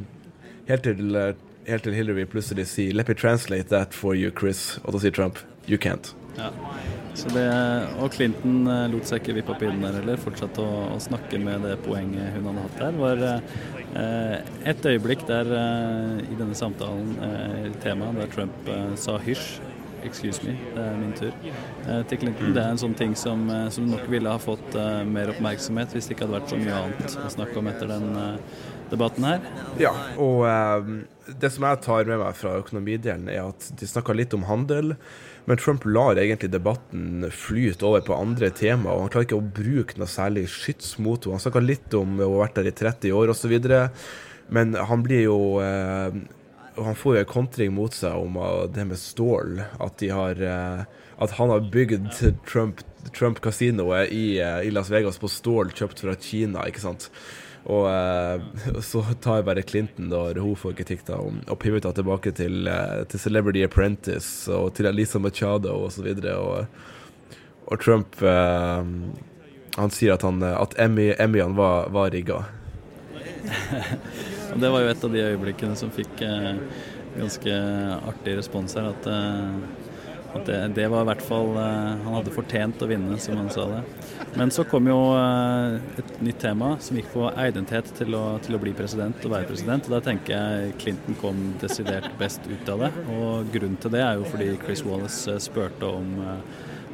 Helt 0.69 0.83
til, 0.85 1.15
eh, 1.17 1.33
helt 1.65 1.81
til 1.81 1.95
Hillary 1.97 2.27
plutselig 2.29 2.67
sier 2.69 2.93
'Let 2.93 3.07
me 3.07 3.15
translate 3.15 3.69
that 3.69 3.93
for 3.93 4.13
you, 4.13 4.29
Chris', 4.29 4.77
og 4.83 4.93
da 4.93 4.99
sier 4.99 5.11
Trump 5.11 5.39
'You 5.67 5.77
can't'. 5.77 6.13
Ja. 6.37 6.51
Så 7.15 7.27
det, 7.33 7.47
og 7.99 8.11
Clinton 8.11 8.67
eh, 8.67 8.85
lot 8.91 9.07
seg 9.09 9.23
ikke 9.23 9.33
vippe 9.39 9.51
opp 9.55 9.63
i 9.63 9.65
den 9.65 9.81
der 9.81 9.97
heller. 9.97 10.21
Fortsatte 10.21 10.61
å, 10.61 10.83
å 10.93 10.99
snakke 11.01 11.39
med 11.41 11.65
det 11.65 11.79
poenget 11.83 12.35
hun 12.35 12.45
hadde 12.51 12.67
hatt 12.67 12.77
der. 12.79 12.99
var 13.01 13.25
eh, 13.25 14.37
et 14.71 14.85
øyeblikk 14.85 15.25
der 15.27 15.49
eh, 15.57 16.21
i 16.29 16.37
denne 16.37 16.55
samtalen, 16.55 17.17
eh, 17.25 17.73
temaet, 17.83 18.21
der 18.21 18.31
Trump 18.35 18.69
eh, 18.69 18.95
sa 18.95 19.17
hysj. 19.17 19.59
Excuse 20.07 20.43
me, 20.45 20.55
det 20.75 20.83
er 20.83 20.97
min 20.99 21.13
tur. 21.17 21.33
Eh, 21.87 22.01
til 22.09 22.21
Clinton. 22.23 22.53
Det 22.55 22.63
er 22.63 22.73
en 22.73 22.81
sånn 22.81 22.95
ting 22.97 23.15
som, 23.19 23.45
eh, 23.51 23.67
som 23.73 23.87
nok 23.89 24.07
ville 24.11 24.31
ha 24.31 24.39
fått 24.41 24.75
eh, 24.79 25.03
mer 25.07 25.33
oppmerksomhet 25.33 25.95
hvis 25.95 26.09
det 26.09 26.15
ikke 26.15 26.27
hadde 26.27 26.39
vært 26.39 26.53
så 26.53 26.59
mye 26.61 26.81
annet 26.83 27.17
å 27.19 27.31
snakke 27.35 27.59
om 27.59 27.71
etter 27.71 27.91
den 27.91 28.11
debatten 28.89 29.25
her. 29.27 29.41
Ja, 29.81 29.93
og 30.21 30.45
eh, 30.49 30.93
det 31.39 31.51
som 31.53 31.65
jeg 31.67 31.81
tar 31.85 32.07
med 32.09 32.21
meg 32.21 32.37
fra 32.37 32.55
økonomidelen, 32.59 33.29
er 33.31 33.49
at 33.51 33.69
de 33.79 33.89
snakka 33.89 34.15
litt 34.17 34.33
om 34.37 34.47
handel, 34.49 34.95
men 35.49 35.61
Trump 35.61 35.85
lar 35.87 36.19
egentlig 36.21 36.51
debatten 36.53 37.27
flyte 37.33 37.85
over 37.87 38.03
på 38.05 38.17
andre 38.17 38.51
tema, 38.53 38.93
og 38.93 39.05
han 39.05 39.13
klarer 39.13 39.29
ikke 39.29 39.39
å 39.39 39.53
bruke 39.61 39.99
noe 40.01 40.09
særlig 40.09 40.47
skyts 40.53 40.97
mot 41.01 41.23
henne. 41.23 41.37
Han 41.37 41.45
snakka 41.45 41.63
litt 41.63 41.95
om 41.97 42.19
å 42.21 42.33
ha 42.35 42.43
vært 42.43 42.59
der 42.59 42.71
i 42.71 42.75
30 42.83 43.15
år 43.17 43.33
osv., 43.33 43.55
men 44.49 44.73
han 44.73 45.01
blir 45.05 45.27
jo 45.27 45.39
eh, 45.61 46.15
og 46.79 46.85
han 46.87 46.95
får 46.95 47.15
jo 47.15 47.21
en 47.23 47.33
kontring 47.33 47.73
mot 47.75 47.93
seg 47.93 48.15
om 48.15 48.37
uh, 48.39 48.63
det 48.71 48.85
med 48.87 48.99
stål. 48.99 49.59
At, 49.83 49.97
de 49.99 50.09
har, 50.15 50.39
uh, 50.39 50.81
at 51.19 51.35
han 51.35 51.51
har 51.51 51.67
bygd 51.73 52.07
Trump, 52.47 52.81
Trump 53.15 53.41
kasinoet 53.43 54.13
i, 54.15 54.39
uh, 54.39 54.61
i, 54.63 54.71
Las 54.71 54.91
Vegas 54.93 55.19
på 55.19 55.29
stål 55.31 55.73
kjøpt 55.75 56.05
fra 56.05 56.15
Kina, 56.15 56.63
ikke 56.69 56.83
sant. 56.85 57.09
Og 57.69 57.85
så 58.89 59.01
tar 59.21 59.41
jeg 59.41 59.45
bare 59.49 59.65
Clinton, 59.67 60.07
da 60.09 60.21
hun 60.39 60.55
får 60.57 60.77
kritikk, 60.79 61.03
da, 61.09 61.19
og 61.19 61.59
pivoter 61.61 61.91
tilbake 61.93 62.31
til, 62.33 62.69
til, 63.11 63.19
Celebrity 63.19 63.65
Apprentice 63.67 64.47
og 64.55 64.71
til 64.79 64.87
Alisa 64.89 65.19
Machado 65.21 65.75
osv. 65.83 66.07
Og, 66.07 66.31
og, 66.39 66.65
og 67.67 67.83
Trump 67.83 68.15
Han 68.23 69.91
sier 69.93 70.15
at, 70.15 70.23
han, 70.25 70.41
at 70.41 70.73
Emmy-en 70.79 71.59
var, 71.59 71.91
var 71.93 72.09
rigga. 72.15 72.41
Og 74.53 74.59
Det 74.59 74.71
var 74.71 74.83
jo 74.83 74.89
et 74.93 75.03
av 75.05 75.13
de 75.13 75.27
øyeblikkene 75.31 75.77
som 75.77 75.91
fikk 75.93 76.23
eh, 76.25 76.57
ganske 77.17 77.61
artig 78.09 78.39
respons 78.39 78.75
her. 78.77 78.89
At, 78.93 79.09
eh, 79.09 79.87
at 80.29 80.45
det, 80.45 80.57
det, 80.77 80.87
var 80.93 81.05
i 81.05 81.09
hvert 81.09 81.23
fall 81.25 81.55
eh, 81.57 82.01
Han 82.05 82.15
hadde 82.19 82.33
fortjent 82.33 82.81
å 82.85 82.89
vinne, 82.89 83.17
som 83.21 83.37
han 83.39 83.51
sa 83.53 83.67
det. 83.71 83.81
Men 84.37 84.53
så 84.53 84.65
kom 84.69 84.89
jo 84.89 84.97
et 85.17 86.11
nytt 86.21 86.41
tema 86.41 86.75
som 86.83 86.97
gikk 86.99 87.11
på 87.15 87.27
identitet 87.33 87.89
til 87.97 88.13
å, 88.17 88.23
til 88.45 88.57
å 88.57 88.61
bli 88.61 88.75
president 88.77 89.25
og 89.25 89.35
være 89.35 89.49
president. 89.49 89.89
Og 89.89 89.97
da 89.97 90.01
tenker 90.05 90.35
jeg 90.35 90.73
Clinton 90.81 91.17
kom 91.21 91.45
desidert 91.61 92.09
best 92.21 92.45
ut 92.49 92.73
av 92.73 92.85
det. 92.85 92.91
Og 93.15 93.53
grunnen 93.53 93.79
til 93.81 93.93
det 93.93 94.03
er 94.05 94.19
jo 94.19 94.27
fordi 94.29 94.51
Chris 94.65 94.85
Wallace 94.85 95.39
spurte 95.45 95.89
om 95.89 96.13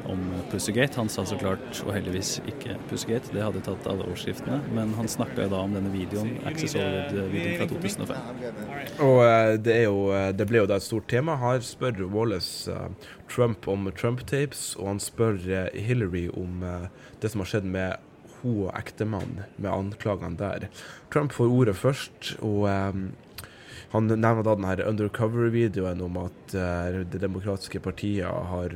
om 0.06 0.22
Pussygate. 0.52 1.00
Han 1.00 1.10
sa 1.10 1.26
så 1.26 1.38
klart, 1.40 1.82
og 1.86 1.94
heldigvis 1.96 2.38
ikke 2.50 2.78
Pussygate, 2.90 3.34
det 3.34 3.44
hadde 3.44 3.64
tatt 3.66 3.88
alle 3.90 4.06
overskriftene. 4.08 4.60
Men 4.76 4.94
han 4.98 5.10
snakka 5.12 5.48
da 5.52 5.62
om 5.66 5.76
denne 5.76 5.92
videoen, 5.94 6.36
Access 6.48 6.76
Hollywood-videoen 6.78 7.60
fra 7.60 7.70
2005. 7.72 9.04
Og 9.06 9.22
det, 9.66 9.76
er 9.76 9.86
jo, 9.88 10.00
det, 10.38 10.48
ble 10.50 10.64
jo 10.64 10.70
da 10.70 10.80
et 10.80 10.88
stort 10.88 11.10
tema. 11.12 11.38
Her 11.42 11.64
spør 11.66 12.06
Wallace 12.14 12.72
uh, 12.72 12.90
Trump 13.32 13.68
om 13.72 13.90
Trump-tapes, 13.92 14.74
og 14.80 14.94
han 14.94 15.04
spør 15.04 15.40
Hillary 15.74 16.28
om 16.34 16.64
det 17.22 17.32
som 17.32 17.44
har 17.44 17.52
skjedd 17.54 17.70
med 17.70 17.96
hun 18.42 18.68
og 18.68 18.74
ektemannen, 18.78 19.46
med 19.58 19.72
anklagene 19.72 20.38
der. 20.40 20.68
Trump 21.14 21.34
får 21.34 21.50
ordet 21.52 21.78
først, 21.80 22.36
og 22.46 22.68
han 23.96 24.10
nevner 24.12 24.44
da 24.46 24.56
den 24.58 24.84
undercover-videoen 24.86 26.04
om 26.04 26.20
at 26.26 26.54
Det 26.54 27.22
demokratiske 27.22 27.80
partiet 27.80 28.28
har 28.28 28.76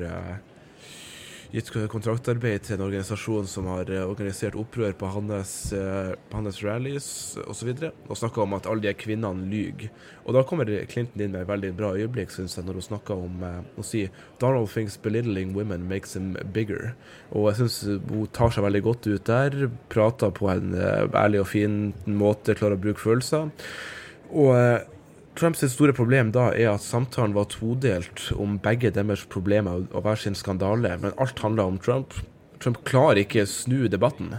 gitt 1.49 1.71
kontraktarbeid 1.89 2.65
til 2.65 2.75
en 2.75 2.83
organisasjon 2.85 3.47
som 3.49 3.69
har 3.71 3.89
organisert 4.03 4.57
opprør 4.59 4.93
på 4.99 5.09
hans, 5.15 5.53
på 5.73 6.37
hans 6.37 6.59
rallies 6.61 7.07
osv. 7.49 7.71
Og, 7.73 8.03
og 8.05 8.19
snakka 8.19 8.43
om 8.43 8.53
at 8.57 8.69
alle 8.69 8.85
de 8.85 8.93
kvinnene 8.93 9.49
lyver. 9.49 9.89
Og 10.27 10.37
da 10.37 10.43
kommer 10.45 10.69
Clinton 10.91 11.23
inn 11.25 11.33
med 11.33 11.41
et 11.41 11.49
veldig 11.49 11.71
bra 11.79 11.93
øyeblikk, 11.97 12.33
syns 12.35 12.57
jeg, 12.57 12.67
når 12.67 12.79
hun 12.79 12.87
snakker 12.89 13.23
om 13.25 13.41
å 13.49 13.85
si 13.85 14.05
Donald 14.41 14.69
thinks 14.69 14.99
belittling 15.01 15.55
women 15.57 15.87
makes 15.89 16.13
him 16.17 16.35
bigger. 16.53 16.93
Og 17.33 17.49
jeg 17.49 17.63
syns 17.63 17.81
hun 18.11 18.29
tar 18.35 18.53
seg 18.53 18.67
veldig 18.67 18.83
godt 18.85 19.09
ut 19.09 19.25
der. 19.29 19.71
Prater 19.89 20.35
på 20.35 20.51
en 20.53 20.77
ærlig 20.77 21.41
og 21.41 21.51
fin 21.55 21.81
måte, 22.05 22.57
klarer 22.59 22.77
å 22.77 22.85
bruke 22.85 23.01
følelser. 23.01 23.49
Og 24.29 24.53
Trumps 25.39 25.62
store 25.72 25.93
problem 25.96 26.34
da 26.36 26.50
er 26.51 26.74
at 26.74 26.84
samtalen 26.84 27.31
var 27.31 27.46
todelt 27.48 28.25
om 28.36 28.58
begge 28.60 28.89
deres 28.91 29.22
problemer 29.31 29.86
og 29.88 30.03
hver 30.03 30.19
sin 30.19 30.36
skandale, 30.36 30.98
men 31.00 31.15
alt 31.15 31.39
handla 31.39 31.63
om 31.69 31.77
Trump. 31.79 32.17
Trump 32.60 32.81
klarer 32.84 33.22
ikke 33.22 33.46
snu 33.48 33.86
debatten 33.88 34.34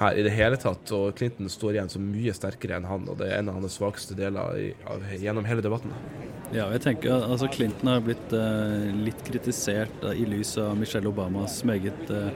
her 0.00 0.18
i 0.18 0.24
det 0.26 0.32
hele 0.34 0.58
tatt, 0.58 0.90
og 0.90 1.14
Clinton 1.14 1.46
står 1.52 1.76
igjen 1.76 1.92
så 1.94 2.02
mye 2.02 2.34
sterkere 2.34 2.80
enn 2.80 2.90
han, 2.90 3.06
og 3.06 3.20
det 3.22 3.30
er 3.30 3.38
en 3.38 3.52
av 3.52 3.60
hans 3.60 3.78
svakeste 3.78 4.18
deler 4.18 4.58
i, 4.58 4.66
av, 4.82 5.06
gjennom 5.14 5.46
hele 5.46 5.62
debatten. 5.62 5.94
Ja, 6.50 6.66
jeg 6.74 6.82
tenker 6.88 7.22
altså 7.22 7.46
Clinton 7.52 7.94
har 7.94 8.02
blitt 8.02 8.34
uh, 8.34 8.90
litt 8.98 9.22
kritisert 9.28 10.02
uh, 10.02 10.10
i 10.10 10.26
lys 10.26 10.56
av 10.58 10.74
Michelle 10.80 11.12
Obamas 11.12 11.60
meget 11.68 12.10
uh, 12.10 12.32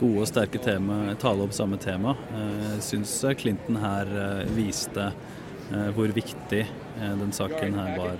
gode 0.00 0.24
og 0.24 0.30
sterke 0.32 0.64
tema, 0.64 1.02
tale 1.20 1.44
om 1.44 1.52
samme 1.52 1.76
tema. 1.76 2.16
Jeg 2.32 2.86
syns 2.88 3.18
Clinton 3.36 3.76
her 3.84 4.08
viste 4.56 5.10
hvor 5.94 6.10
viktig 6.16 6.64
den 7.00 7.34
saken 7.34 7.76
her 7.80 7.98
var 7.98 8.18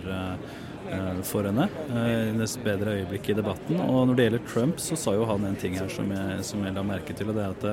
for 1.27 1.47
henne. 1.47 1.69
Hennes 1.93 2.57
bedre 2.65 2.97
øyeblikk 2.99 3.31
i 3.31 3.37
debatten. 3.39 3.81
Og 3.85 4.07
når 4.09 4.17
det 4.17 4.25
gjelder 4.29 4.47
Trump, 4.49 4.81
så 4.83 4.97
sa 4.99 5.15
jo 5.15 5.27
han 5.29 5.45
en 5.47 5.59
ting 5.61 5.77
her 5.79 5.91
som 5.93 6.09
jeg, 6.11 6.45
som 6.49 6.65
jeg 6.67 6.75
la 6.75 6.87
merke 6.87 7.15
til. 7.17 7.31
og 7.31 7.37
det 7.37 7.45
er 7.45 7.59
at 7.59 7.67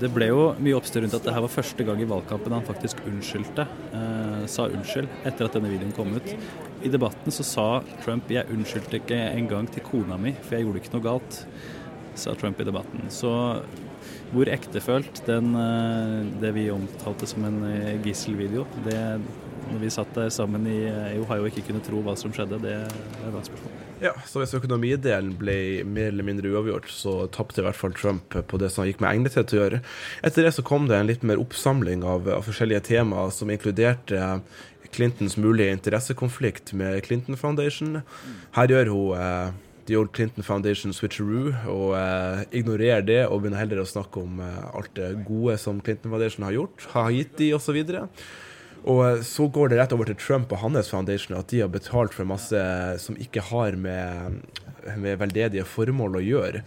det 0.00 0.08
ble 0.10 0.26
jo 0.30 0.44
mye 0.58 0.74
oppstyr 0.74 1.04
rundt 1.04 1.14
at 1.14 1.26
det 1.26 1.34
her 1.34 1.44
var 1.44 1.52
første 1.52 1.84
gang 1.86 2.00
i 2.02 2.08
valgkampen 2.10 2.54
han 2.56 2.66
faktisk 2.66 3.02
unnskyldte. 3.06 3.66
sa 4.50 4.66
unnskyld 4.66 5.08
etter 5.24 5.46
at 5.46 5.54
denne 5.54 5.70
videoen 5.70 5.94
kom 5.94 6.14
ut. 6.16 6.34
I 6.82 6.90
debatten 6.90 7.32
så 7.32 7.46
sa 7.46 7.68
Trump 8.04 8.30
jeg 8.32 8.50
unnskyldte 8.50 8.98
ikke 8.98 9.20
engang 9.30 9.68
til 9.70 9.84
kona 9.86 10.18
mi, 10.20 10.34
for 10.42 10.56
jeg 10.56 10.66
gjorde 10.66 10.82
ikke 10.82 10.94
noe 10.96 11.06
galt. 11.06 11.46
sa 12.14 12.34
Trump 12.38 12.60
i 12.60 12.64
debatten. 12.66 13.08
Så 13.10 13.30
hvor 14.34 14.50
ektefølt 14.50 15.22
den, 15.26 15.54
det 16.42 16.52
vi 16.54 16.68
omtalte 16.70 17.26
som 17.26 17.46
en 17.46 17.62
gisselvideo, 18.04 18.66
det 18.86 19.20
når 19.70 19.80
vi 19.82 19.92
satt 19.92 20.12
der 20.16 20.30
sammen 20.34 20.66
i, 20.70 20.78
i 20.86 21.20
Ohio 21.20 21.46
og 21.46 21.50
ikke 21.50 21.66
kunne 21.70 21.82
tro 21.84 22.02
hva 22.04 22.16
som 22.18 22.32
skjedde, 22.34 22.60
det 22.64 22.74
er 22.74 22.84
et 23.28 23.48
spørsmål. 23.48 23.80
Ja, 24.02 24.12
så 24.28 24.42
hvis 24.42 24.54
økonomidelen 24.58 25.32
ble 25.40 25.56
mer 25.88 26.10
eller 26.10 26.26
mindre 26.26 26.50
uavgjort, 26.52 26.90
så 26.92 27.14
tapte 27.32 27.62
i 27.62 27.66
hvert 27.66 27.78
fall 27.78 27.94
Trump 27.96 28.34
på 28.34 28.60
det 28.60 28.72
som 28.72 28.82
han 28.82 28.90
gikk 28.90 29.02
med 29.04 29.12
egnethet 29.12 29.50
til 29.50 29.60
å 29.60 29.64
gjøre. 29.64 29.82
Etter 30.26 30.46
det 30.46 30.54
så 30.56 30.66
kom 30.66 30.88
det 30.90 30.98
en 30.98 31.10
litt 31.10 31.24
mer 31.26 31.40
oppsamling 31.42 32.04
av, 32.06 32.28
av 32.38 32.46
forskjellige 32.46 32.84
temaer 32.90 33.32
som 33.34 33.52
inkluderte 33.54 34.22
Clintons 34.94 35.36
mulige 35.40 35.74
interessekonflikt 35.74 36.72
med 36.78 37.02
Clinton 37.06 37.36
Foundation. 37.36 38.02
Her 38.54 38.70
gjør 38.70 38.92
hun 38.92 39.16
eh, 39.18 39.54
The 39.88 39.98
Old 39.98 40.12
Clinton 40.16 40.46
Foundation 40.46 40.94
switcheroo 40.96 41.52
og 41.72 41.96
eh, 41.98 42.44
ignorerer 42.60 43.04
det 43.04 43.20
og 43.26 43.42
begynner 43.42 43.64
heller 43.64 43.82
å 43.82 43.88
snakke 43.88 44.22
om 44.22 44.40
eh, 44.44 44.62
alt 44.70 44.94
det 44.96 45.10
gode 45.26 45.58
som 45.60 45.82
Clinton 45.84 46.14
Foundation 46.14 46.46
har 46.46 46.56
gjort, 46.56 46.86
har 46.94 47.10
gitt 47.14 47.36
de 47.40 47.50
osv. 47.56 47.80
Og 47.82 48.24
eh, 48.84 49.20
så 49.24 49.48
går 49.48 49.70
det 49.72 49.78
rett 49.80 49.94
over 49.96 50.10
til 50.10 50.18
Trump 50.20 50.52
og 50.52 50.60
hans 50.62 50.90
foundation, 50.92 51.38
at 51.38 51.48
de 51.52 51.62
har 51.64 51.72
betalt 51.72 52.16
for 52.16 52.28
masse 52.28 52.64
som 53.00 53.16
ikke 53.20 53.44
har 53.50 53.78
med, 53.80 54.42
med 55.00 55.20
veldedige 55.22 55.64
formål 55.68 56.20
å 56.20 56.24
gjøre. 56.24 56.64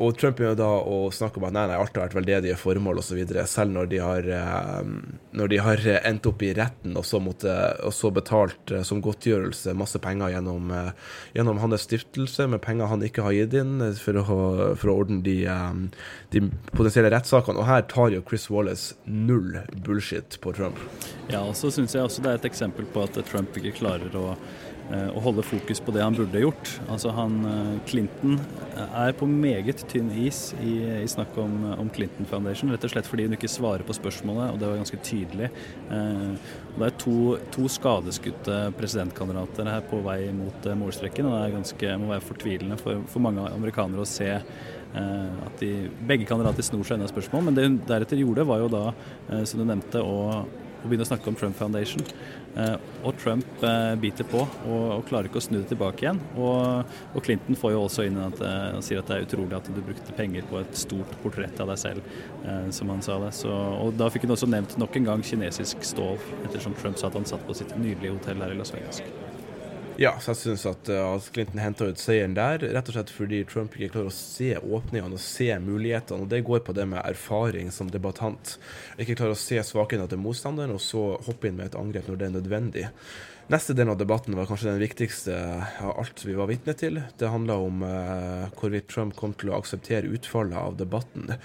Og 0.00 0.16
Trump 0.16 0.38
begynner 0.38 0.56
da 0.56 0.70
å 0.88 1.10
snakke 1.12 1.36
om 1.36 1.44
at 1.48 1.52
nei, 1.52 1.66
nei, 1.68 1.76
alt 1.76 1.92
har 1.98 2.06
vært 2.06 2.16
veldedige 2.16 2.56
formål 2.56 3.02
osv., 3.02 3.18
selv 3.50 3.74
når 3.74 3.90
de, 3.90 3.98
har, 4.00 4.28
eh, 4.38 4.92
når 5.36 5.52
de 5.52 5.58
har 5.60 5.82
endt 6.00 6.28
opp 6.30 6.44
i 6.46 6.52
retten 6.56 6.96
og 6.96 7.04
så, 7.04 7.20
måtte, 7.20 7.52
og 7.84 7.92
så 7.92 8.08
betalt 8.14 8.72
eh, 8.72 8.84
som 8.88 9.02
godtgjørelse 9.04 9.76
masse 9.76 10.00
penger 10.02 10.32
gjennom, 10.32 10.72
gjennom, 11.36 11.60
hans 11.60 11.84
stiftelse, 11.84 12.48
med 12.48 12.62
penger 12.64 12.88
han 12.88 13.04
ikke 13.04 13.26
har 13.26 13.36
gitt 13.36 13.58
inn 13.60 13.76
for 14.00 14.22
å, 14.22 14.38
for 14.80 14.92
å 14.92 14.96
ordne 15.04 15.20
de, 15.26 15.36
de 16.32 16.44
potensielle 16.72 17.12
rettssakene. 17.12 17.60
Og 17.60 17.68
her 17.68 17.84
tar 17.92 18.16
jo 18.16 18.24
Chris 18.24 18.48
Wallace 18.52 18.96
null 19.04 19.60
bullshit 19.84 20.40
på 20.40 20.56
Trump. 20.56 20.80
Ja, 21.28 21.44
og 21.44 21.54
så 21.58 21.70
syns 21.74 21.94
jeg 21.96 22.04
også 22.06 22.24
det 22.24 22.32
er 22.32 22.40
et 22.40 22.48
eksempel 22.48 22.88
på 22.88 23.04
at 23.04 23.20
Trump 23.28 23.56
ikke 23.60 23.76
klarer 23.82 24.16
å 24.16 24.32
å 24.92 25.20
holde 25.24 25.44
fokus 25.46 25.80
på 25.80 25.92
det 25.94 26.02
han 26.04 26.16
burde 26.16 26.42
gjort. 26.42 26.70
Altså 26.92 27.12
han, 27.16 27.38
Clinton 27.88 28.38
er 28.74 29.14
på 29.16 29.28
meget 29.30 29.84
tynn 29.88 30.10
is 30.20 30.50
i, 30.60 30.74
i 31.02 31.08
snakk 31.08 31.36
om, 31.40 31.54
om, 31.76 31.88
Clinton 31.92 32.28
Foundation, 32.28 32.72
rett 32.72 32.84
og 32.84 32.92
slett 32.92 33.08
fordi 33.08 33.28
hun 33.28 33.36
ikke 33.36 33.50
svarer 33.50 33.86
på 33.88 33.96
spørsmålet, 33.96 34.52
og 34.52 34.60
det 34.60 34.68
var 34.68 34.80
ganske 34.80 35.00
tydelig. 35.06 35.50
det 35.88 36.88
er 36.88 36.98
to, 37.00 37.16
to 37.54 37.68
skadeskutte 37.72 38.58
presidentkandidater 38.78 39.70
her 39.70 39.86
på 39.88 40.02
vei 40.04 40.20
mot 40.36 40.68
målstreken, 40.82 41.28
og 41.28 41.36
det 41.36 41.42
er 41.46 41.56
ganske, 41.56 41.96
må 42.02 42.12
være 42.12 42.28
fortvilende 42.28 42.80
for, 42.80 43.04
for 43.12 43.24
mange 43.24 43.48
amerikanere 43.52 44.04
å 44.04 44.08
se 44.08 44.32
at 44.92 45.62
de, 45.62 45.70
begge 46.04 46.26
kandidater 46.28 46.66
snor 46.66 46.84
seg 46.84 46.98
unna 46.98 47.08
spørsmål. 47.08 47.46
Men 47.46 47.56
det 47.56 47.64
hun 47.64 47.78
deretter 47.88 48.20
gjorde, 48.20 48.44
var 48.48 48.60
jo 48.60 48.72
da, 48.72 48.84
som 49.48 49.62
du 49.62 49.64
nevnte, 49.64 50.02
å 50.04 50.44
å 50.82 50.90
begynne 50.90 51.06
å 51.06 51.10
snakke 51.10 51.30
om 51.30 51.38
Trump 51.38 51.58
Foundation. 51.58 52.02
Eh, 52.52 52.74
og 53.02 53.16
Trump 53.16 53.62
eh, 53.64 53.94
biter 54.00 54.26
på 54.28 54.42
og, 54.42 54.82
og, 54.98 55.04
klarer 55.08 55.30
ikke 55.30 55.40
å 55.40 55.44
snu 55.44 55.58
det 55.60 55.70
tilbake 55.70 56.04
igjen. 56.04 56.20
Og, 56.36 56.92
og 57.16 57.24
Clinton 57.24 57.58
får 57.58 57.74
jo 57.74 57.82
også 57.86 58.06
inn 58.08 58.20
at 58.20 58.42
eh, 58.44 58.78
sier 58.84 59.00
at 59.00 59.08
det 59.08 59.18
er 59.18 59.26
utrolig 59.26 59.56
at 59.56 59.70
du 59.72 59.80
brukte 59.80 60.16
penger 60.18 60.46
på 60.50 60.60
et 60.60 60.76
stort 60.78 61.16
portrett 61.24 61.62
av 61.62 61.72
deg 61.72 61.80
selv, 61.80 62.14
som 62.74 62.90
han 62.92 63.02
sa 63.04 63.18
det. 63.22 63.32
Så, 63.38 63.50
og 63.52 63.96
da 63.98 64.10
fikk 64.12 64.26
hun 64.26 64.36
også 64.36 64.50
nevnt 64.50 64.76
nok 64.80 64.98
en 64.98 65.12
gang 65.12 65.26
kinesisk 65.26 65.84
stål, 65.86 66.20
ettersom 66.42 66.76
Trump 66.78 67.00
sa 67.00 67.08
at 67.08 67.20
han 67.20 67.28
satt 67.28 67.46
på 67.48 67.56
sitt 67.56 67.76
nydelige 67.78 68.18
hotell 68.18 68.42
her 68.44 68.52
i 68.52 68.58
Las 68.58 68.74
Vegas. 68.74 69.00
Ja, 70.02 70.16
så 70.18 70.32
jeg 70.32 70.38
syns 70.40 70.64
at, 70.66 70.88
uh, 70.90 71.14
Clinton 71.30 71.60
henta 71.62 71.86
ut 71.86 72.00
seieren 72.00 72.32
der, 72.34 72.64
rett 72.74 72.88
og 72.90 72.96
slett 72.96 73.10
fordi 73.14 73.42
Trump 73.46 73.76
ikke 73.76 73.92
klarer 73.92 74.10
å 74.10 74.14
se 74.14 74.48
åpningene 74.58 75.14
og 75.14 75.22
se 75.22 75.46
mulighetene. 75.62 76.24
og 76.24 76.32
Det 76.32 76.40
går 76.48 76.64
på 76.66 76.74
det 76.74 76.88
med 76.90 77.04
erfaring 77.04 77.70
som 77.70 77.90
debattant. 77.92 78.56
Ikke 78.98 79.14
klarer 79.20 79.36
å 79.36 79.38
se 79.38 79.60
svakhetene 79.62 80.10
til 80.10 80.18
motstanderen, 80.18 80.74
og 80.74 80.82
så 80.82 81.04
hoppe 81.28 81.46
inn 81.46 81.60
med 81.60 81.70
et 81.70 81.78
angrep 81.78 82.10
når 82.10 82.18
det 82.18 82.26
er 82.26 82.34
nødvendig. 82.34 82.86
Neste 83.52 83.76
del 83.78 83.92
av 83.92 84.00
debatten 84.00 84.34
var 84.34 84.48
kanskje 84.50 84.72
den 84.72 84.82
viktigste 84.82 85.38
av 85.84 85.94
alt 85.94 86.24
vi 86.26 86.34
var 86.38 86.50
vitne 86.50 86.74
til. 86.78 86.98
Det 87.20 87.30
handla 87.30 87.60
om 87.62 87.84
uh, 87.86 88.48
hvorvidt 88.58 88.90
Trump 88.90 89.14
kom 89.18 89.36
til 89.38 89.52
å 89.52 89.60
akseptere 89.60 90.10
utfallet 90.10 90.58
av 90.58 90.80
debatten 90.82 91.36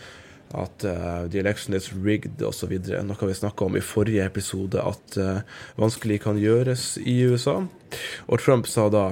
at 0.55 0.85
uh, 0.87 1.27
the 1.27 1.39
election 1.39 1.75
is 1.75 1.89
rigged 1.93 2.41
osv. 2.41 2.71
Noe 3.03 3.29
vi 3.29 3.35
snakka 3.35 3.65
om 3.65 3.77
i 3.77 3.83
forrige 3.83 4.25
episode, 4.25 4.79
at 4.79 5.17
uh, 5.19 5.41
vanskelig 5.79 6.21
kan 6.23 6.39
gjøres 6.39 6.95
i 7.03 7.19
USA. 7.27 7.59
Og 8.27 8.43
Trump 8.43 8.69
sa 8.69 8.87
da 8.93 9.07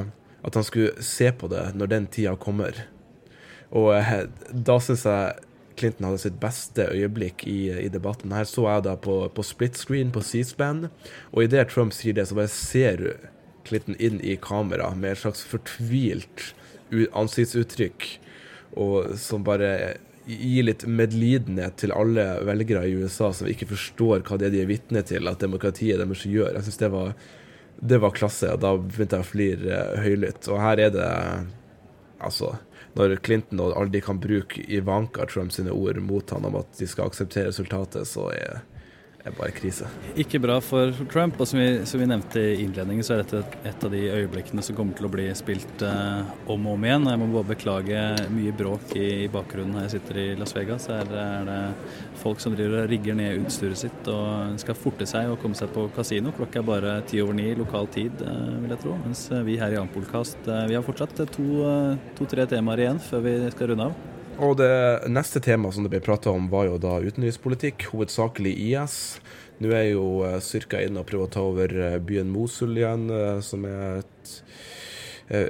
at 0.46 0.56
han 0.56 0.68
skulle 0.68 1.04
se 1.04 1.32
på 1.34 1.50
det 1.52 1.72
når 1.76 1.92
den 1.92 2.08
tida 2.08 2.36
kommer. 2.40 2.86
Og 3.76 3.92
uh, 3.98 4.16
da 4.52 4.80
syns 4.80 5.06
jeg 5.10 5.36
Clinton 5.76 6.08
hadde 6.08 6.22
sitt 6.24 6.40
beste 6.40 6.88
øyeblikk 6.88 7.44
i, 7.52 7.70
i 7.84 7.90
debatten. 7.92 8.32
Her 8.32 8.48
så 8.48 8.68
jeg 8.70 8.86
da 8.88 8.96
på, 8.96 9.18
på 9.36 9.44
split 9.44 9.76
screen 9.76 10.14
på 10.16 10.24
C-SPAN, 10.24 10.88
og 11.34 11.44
idet 11.44 11.68
Trump 11.74 11.92
sier 11.96 12.16
det, 12.16 12.30
så 12.30 12.38
bare 12.38 12.52
ser 12.52 13.02
du 13.02 13.10
Clinton 13.68 13.98
inn 14.00 14.22
i 14.24 14.38
kamera 14.40 14.94
med 14.96 15.16
et 15.16 15.24
slags 15.26 15.44
fortvilt 15.50 16.54
ansiktsuttrykk, 16.94 18.08
og 18.80 19.16
som 19.20 19.44
bare 19.44 19.98
gi 20.26 20.62
litt 20.66 20.86
medlidenhet 20.90 21.78
til 21.82 21.94
alle 21.94 22.26
velgere 22.48 22.86
i 22.88 22.96
USA 22.98 23.32
som 23.34 23.50
ikke 23.50 23.70
forstår 23.70 24.24
hva 24.26 24.40
det 24.40 24.50
er 24.50 24.56
de 24.56 24.62
er 24.64 24.70
vitne 24.70 25.04
til 25.06 25.30
at 25.30 25.44
demokratiet 25.44 26.02
deres 26.02 26.26
gjør. 26.26 26.56
Jeg 26.58 26.68
syns 26.68 26.82
det, 26.82 26.92
det, 27.94 28.00
var 28.02 28.16
klasse, 28.16 28.54
da 28.62 28.74
begynte 28.80 29.20
jeg 29.20 29.26
å 29.26 29.30
flire 29.30 29.82
uh, 29.94 30.00
høylytt. 30.02 30.50
Og 30.50 30.62
her 30.64 30.82
er 30.88 30.96
det 30.96 31.12
altså 32.26 32.56
Når 32.96 33.18
Clinton 33.28 33.60
og 33.60 33.74
alle 33.76 33.92
de 33.92 34.00
kan 34.02 34.22
bruke 34.24 34.64
Ivanka 34.72 35.26
Trump 35.28 35.52
sine 35.52 35.74
ord 35.76 35.98
mot 36.00 36.30
han 36.32 36.46
om 36.48 36.56
at 36.62 36.78
de 36.80 36.88
skal 36.88 37.10
akseptere 37.10 37.52
resultatet, 37.52 38.08
så 38.08 38.30
er 38.32 38.62
er 39.26 39.34
bare 39.36 39.54
krise. 39.56 39.88
Ikke 40.22 40.40
bra 40.42 40.58
for 40.62 40.94
Trump. 41.12 41.40
og 41.42 41.48
Som 41.48 41.60
vi, 41.60 41.70
som 41.90 42.00
vi 42.02 42.08
nevnte 42.10 42.42
i 42.42 42.62
innledningen, 42.64 43.06
så 43.06 43.16
er 43.16 43.24
dette 43.24 43.60
et 43.66 43.86
av 43.86 43.92
de 43.94 44.04
øyeblikkene 44.14 44.64
som 44.66 44.78
kommer 44.78 44.98
til 44.98 45.08
å 45.08 45.12
bli 45.14 45.28
spilt 45.38 45.84
eh, 45.86 46.22
om 46.52 46.68
og 46.68 46.78
om 46.78 46.86
igjen. 46.86 47.08
Jeg 47.10 47.22
må 47.22 47.30
bare 47.34 47.52
beklage 47.54 48.04
mye 48.36 48.56
bråk 48.56 48.96
i, 48.98 49.08
i 49.26 49.32
bakgrunnen 49.32 49.80
her 49.80 49.88
jeg 49.88 49.98
sitter 49.98 50.22
i 50.22 50.28
Las 50.40 50.56
Vegas. 50.58 50.88
Her 50.92 51.12
er 51.26 51.50
det 51.50 51.60
folk 52.22 52.44
som 52.44 52.56
driver 52.58 52.84
og 52.84 52.90
rigger 52.94 53.18
ned 53.18 53.46
utstyret 53.46 53.82
sitt 53.82 54.12
og 54.12 54.60
skal 54.62 54.78
forte 54.80 55.10
seg 55.10 55.34
og 55.34 55.40
komme 55.44 55.58
seg 55.58 55.74
på 55.76 55.88
kasino. 55.96 56.34
Klokka 56.36 56.62
er 56.62 56.70
bare 56.70 56.98
ti 57.10 57.22
over 57.24 57.38
ni 57.38 57.52
lokal 57.58 57.90
tid, 57.94 58.26
eh, 58.26 58.58
vil 58.64 58.76
jeg 58.76 58.84
tro. 58.86 58.98
Mens 59.06 59.28
vi 59.50 59.60
her 59.62 59.74
i 59.74 59.82
Ampolkast 59.82 60.50
eh, 60.50 60.68
vi 60.70 60.78
har 60.78 60.86
fortsatt 60.86 61.18
to-tre 61.36 62.46
to, 62.46 62.52
temaer 62.56 62.86
igjen 62.86 63.02
før 63.02 63.26
vi 63.26 63.40
skal 63.54 63.74
runde 63.74 63.90
av. 63.90 64.15
Og 64.36 64.58
det 64.60 65.08
neste 65.08 65.40
temaet 65.40 65.78
som 65.78 65.86
det 65.86 65.94
ble 65.94 66.02
prata 66.04 66.32
om, 66.34 66.50
var 66.52 66.68
jo 66.68 66.80
da 66.82 66.98
utenrikspolitikk, 67.00 67.88
hovedsakelig 67.94 68.52
IS. 68.68 68.96
Nå 69.64 69.72
er 69.72 69.86
jo 69.94 70.08
Syrka 70.26 70.42
Styrka 70.44 70.82
inne 70.84 71.00
og 71.00 71.08
prøver 71.08 71.30
å 71.30 71.32
ta 71.32 71.44
over 71.48 71.72
uh, 71.80 72.00
byen 72.04 72.34
Mosul 72.34 72.76
igjen, 72.76 73.08
uh, 73.12 73.40
som 73.46 73.64
er 73.70 74.02
et 74.04 74.34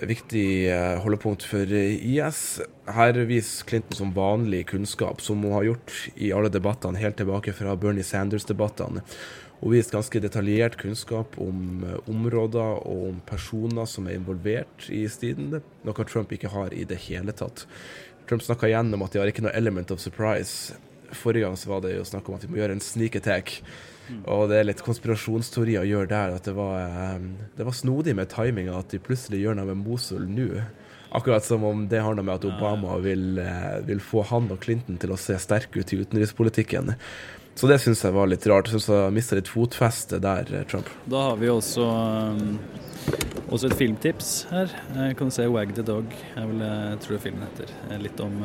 viktig 0.08 0.72
holdepunkt 1.04 1.44
for 1.44 1.68
IS. 1.68 2.62
Her 2.96 3.18
viser 3.28 3.68
Clinton 3.68 3.98
som 3.98 4.14
vanlig 4.16 4.62
kunnskap, 4.70 5.20
som 5.20 5.42
hun 5.44 5.52
har 5.52 5.66
gjort 5.68 5.96
i 6.16 6.30
alle 6.32 6.48
debattene 6.48 7.02
helt 7.02 7.18
tilbake 7.20 7.52
fra 7.58 7.74
Bernie 7.76 8.06
Sanders-debattene. 8.08 9.04
Hun 9.60 9.74
viser 9.74 9.98
ganske 9.98 10.22
detaljert 10.24 10.78
kunnskap 10.80 11.36
om 11.44 11.84
områder 12.08 12.88
og 12.88 13.04
om 13.10 13.20
personer 13.28 13.88
som 13.90 14.08
er 14.08 14.16
involvert 14.16 14.88
i 14.88 15.04
striden, 15.12 15.60
noe 15.84 16.08
Trump 16.08 16.32
ikke 16.32 16.56
har 16.56 16.72
i 16.72 16.88
det 16.88 17.02
hele 17.10 17.36
tatt. 17.36 17.66
Trump 18.30 18.44
snakka 18.46 18.70
igjen 18.70 18.94
om 18.96 19.04
at 19.06 19.14
de 19.14 19.22
har 19.22 19.30
ikke 19.32 19.46
noe 19.46 19.56
element 19.58 19.92
of 19.94 20.02
surprise. 20.02 20.78
Forrige 21.16 21.46
gang 21.46 21.58
så 21.60 21.70
var 21.70 21.84
det 21.86 21.96
jo 21.96 22.08
snakk 22.08 22.30
om 22.30 22.38
at 22.38 22.46
vi 22.46 22.52
må 22.54 22.60
gjøre 22.62 22.78
en 22.78 22.84
sneak 22.84 23.18
attack. 23.20 23.60
Og 24.30 24.50
det 24.50 24.60
er 24.60 24.68
litt 24.68 24.84
konspirasjonsteori 24.86 25.78
å 25.82 25.86
gjøre 25.88 26.10
der. 26.12 26.36
At 26.38 26.46
det 26.46 26.56
var, 26.58 26.80
eh, 26.82 27.20
det 27.58 27.66
var 27.66 27.74
snodig 27.74 28.16
med 28.16 28.30
timinga 28.30 28.78
at 28.80 28.90
de 28.94 29.02
plutselig 29.02 29.42
gjør 29.42 29.58
noe 29.58 29.72
med 29.72 29.82
Mosul 29.82 30.28
nå. 30.30 30.50
Akkurat 31.12 31.46
som 31.46 31.64
om 31.64 31.88
det 31.92 32.02
handler 32.02 32.24
med 32.24 32.40
at 32.40 32.48
Obama 32.50 32.98
vil, 33.04 33.38
eh, 33.40 33.80
vil 33.86 34.00
få 34.00 34.24
han 34.26 34.50
og 34.52 34.60
Clinton 34.64 34.98
til 34.98 35.14
å 35.14 35.20
se 35.20 35.38
sterke 35.40 35.80
ut 35.80 35.94
i 35.94 36.02
utenrikspolitikken. 36.02 36.96
Så 37.56 37.70
det 37.72 37.80
syns 37.80 38.04
jeg 38.04 38.16
var 38.16 38.28
litt 38.28 38.46
rart. 38.52 38.68
Syns 38.68 38.90
jeg 38.92 39.14
mista 39.16 39.38
litt 39.38 39.52
fotfeste 39.52 40.20
der, 40.20 40.50
eh, 40.52 40.64
Trump. 40.64 40.90
Da 41.08 41.30
har 41.30 41.38
vi 41.38 41.48
også 41.48 41.86
um 41.86 42.60
også 43.52 43.70
et 43.70 43.78
filmtips 43.78 44.30
her. 44.50 44.72
Jeg 44.96 45.18
kan 45.18 45.32
se 45.32 45.48
'Wag 45.48 45.76
the 45.76 45.84
Dog', 45.84 46.14
jeg, 46.36 46.48
vil, 46.48 46.60
jeg 46.60 47.00
tror 47.00 47.18
filmen 47.18 47.44
heter. 47.44 48.00
Litt 48.02 48.20
om 48.20 48.44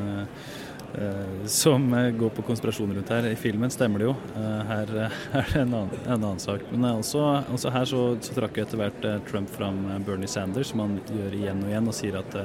som 1.47 2.13
går 2.19 2.31
på 2.35 2.43
konspirasjoner 2.43 2.95
rundt 2.95 3.09
her. 3.09 3.27
I 3.27 3.37
filmen 3.37 3.71
stemmer 3.71 4.03
det 4.03 4.09
jo. 4.09 4.15
Uh, 4.35 4.63
her 4.67 4.91
er 5.39 5.53
det 5.53 5.61
en 5.61 5.75
annen, 5.75 5.93
en 6.07 6.17
annen 6.17 6.43
sak. 6.43 6.65
Men 6.73 6.89
også, 6.91 7.23
også 7.55 7.73
her 7.75 7.87
så, 7.87 8.01
så 8.25 8.35
trakk 8.37 8.59
jo 8.59 8.65
etter 8.65 8.81
hvert 8.81 9.07
Trump 9.29 9.51
fram 9.55 9.79
Bernie 10.07 10.31
Sanders, 10.31 10.73
som 10.73 10.83
han 10.85 10.99
gjør 11.07 11.37
igjen 11.39 11.63
og 11.63 11.71
igjen, 11.71 11.91
og 11.93 11.97
sier 11.97 12.19
at 12.21 12.37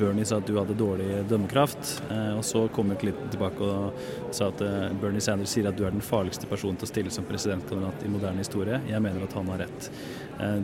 Bernie 0.00 0.26
sa 0.28 0.40
at 0.40 0.48
du 0.48 0.56
hadde 0.56 0.76
dårlig 0.78 1.20
dømmekraft. 1.28 1.92
og 2.36 2.44
så 2.46 2.64
kom 2.72 2.94
Clinton 3.00 3.28
tilbake 3.32 3.68
og 3.68 4.32
sa 4.34 4.48
at 4.48 4.64
Bernie 5.02 5.20
Sanders 5.20 5.52
sier 5.52 5.68
at 5.68 5.76
du 5.76 5.84
er 5.84 5.92
den 5.92 6.04
farligste 6.04 6.48
personen 6.48 6.80
til 6.80 6.88
å 6.88 6.92
stille 6.92 7.12
som 7.12 7.28
presidentkandidat 7.28 8.06
i 8.06 8.12
moderne 8.12 8.44
historie. 8.44 8.80
Jeg 8.88 9.04
mener 9.04 9.26
at 9.26 9.36
han 9.36 9.52
har 9.52 9.64
rett. 9.66 9.92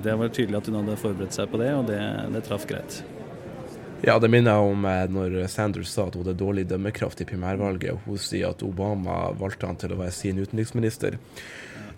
det 0.04 0.16
var 0.16 0.32
tydelig 0.32 0.62
at 0.62 0.72
hun 0.72 0.80
hadde 0.80 0.98
forberedt 1.04 1.36
seg 1.36 1.52
på 1.52 1.60
det, 1.60 1.72
og 1.76 1.86
det, 1.92 2.02
det 2.34 2.44
traff 2.48 2.66
greit. 2.68 3.02
Ja, 4.06 4.14
det 4.22 4.28
minner 4.30 4.54
jeg 4.54 4.70
om 4.72 4.84
eh, 4.86 5.04
når 5.10 5.40
Sanders 5.50 5.90
sa 5.90 6.04
at 6.06 6.14
hun 6.14 6.22
hadde 6.22 6.38
dårlig 6.38 6.68
dømmekraft 6.70 7.18
i 7.24 7.26
primærvalget. 7.26 7.96
og 7.96 8.06
Hun 8.06 8.20
sier 8.22 8.52
at 8.52 8.62
Obama 8.62 9.32
valgte 9.34 9.66
han 9.66 9.80
til 9.80 9.94
å 9.94 9.98
være 9.98 10.14
sin 10.14 10.38
utenriksminister. 10.38 11.18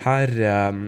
Her 0.01 0.33
eh, 0.41 0.79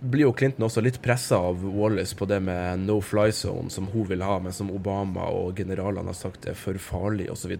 blir 0.00 0.24
jo 0.24 0.32
Clinton 0.32 0.64
også 0.64 0.82
litt 0.84 1.00
pressa 1.02 1.40
av 1.50 1.60
Wallace 1.76 2.16
på 2.16 2.28
det 2.30 2.38
med 2.44 2.84
no 2.86 3.00
fly 3.04 3.28
zone, 3.34 3.70
som 3.70 3.88
hun 3.92 4.06
vil 4.08 4.22
ha, 4.24 4.38
men 4.40 4.54
som 4.56 4.70
Obama 4.72 5.26
og 5.34 5.58
generalene 5.60 6.08
har 6.12 6.16
sagt 6.16 6.46
er 6.48 6.56
for 6.58 6.78
farlig 6.80 7.28
osv. 7.32 7.52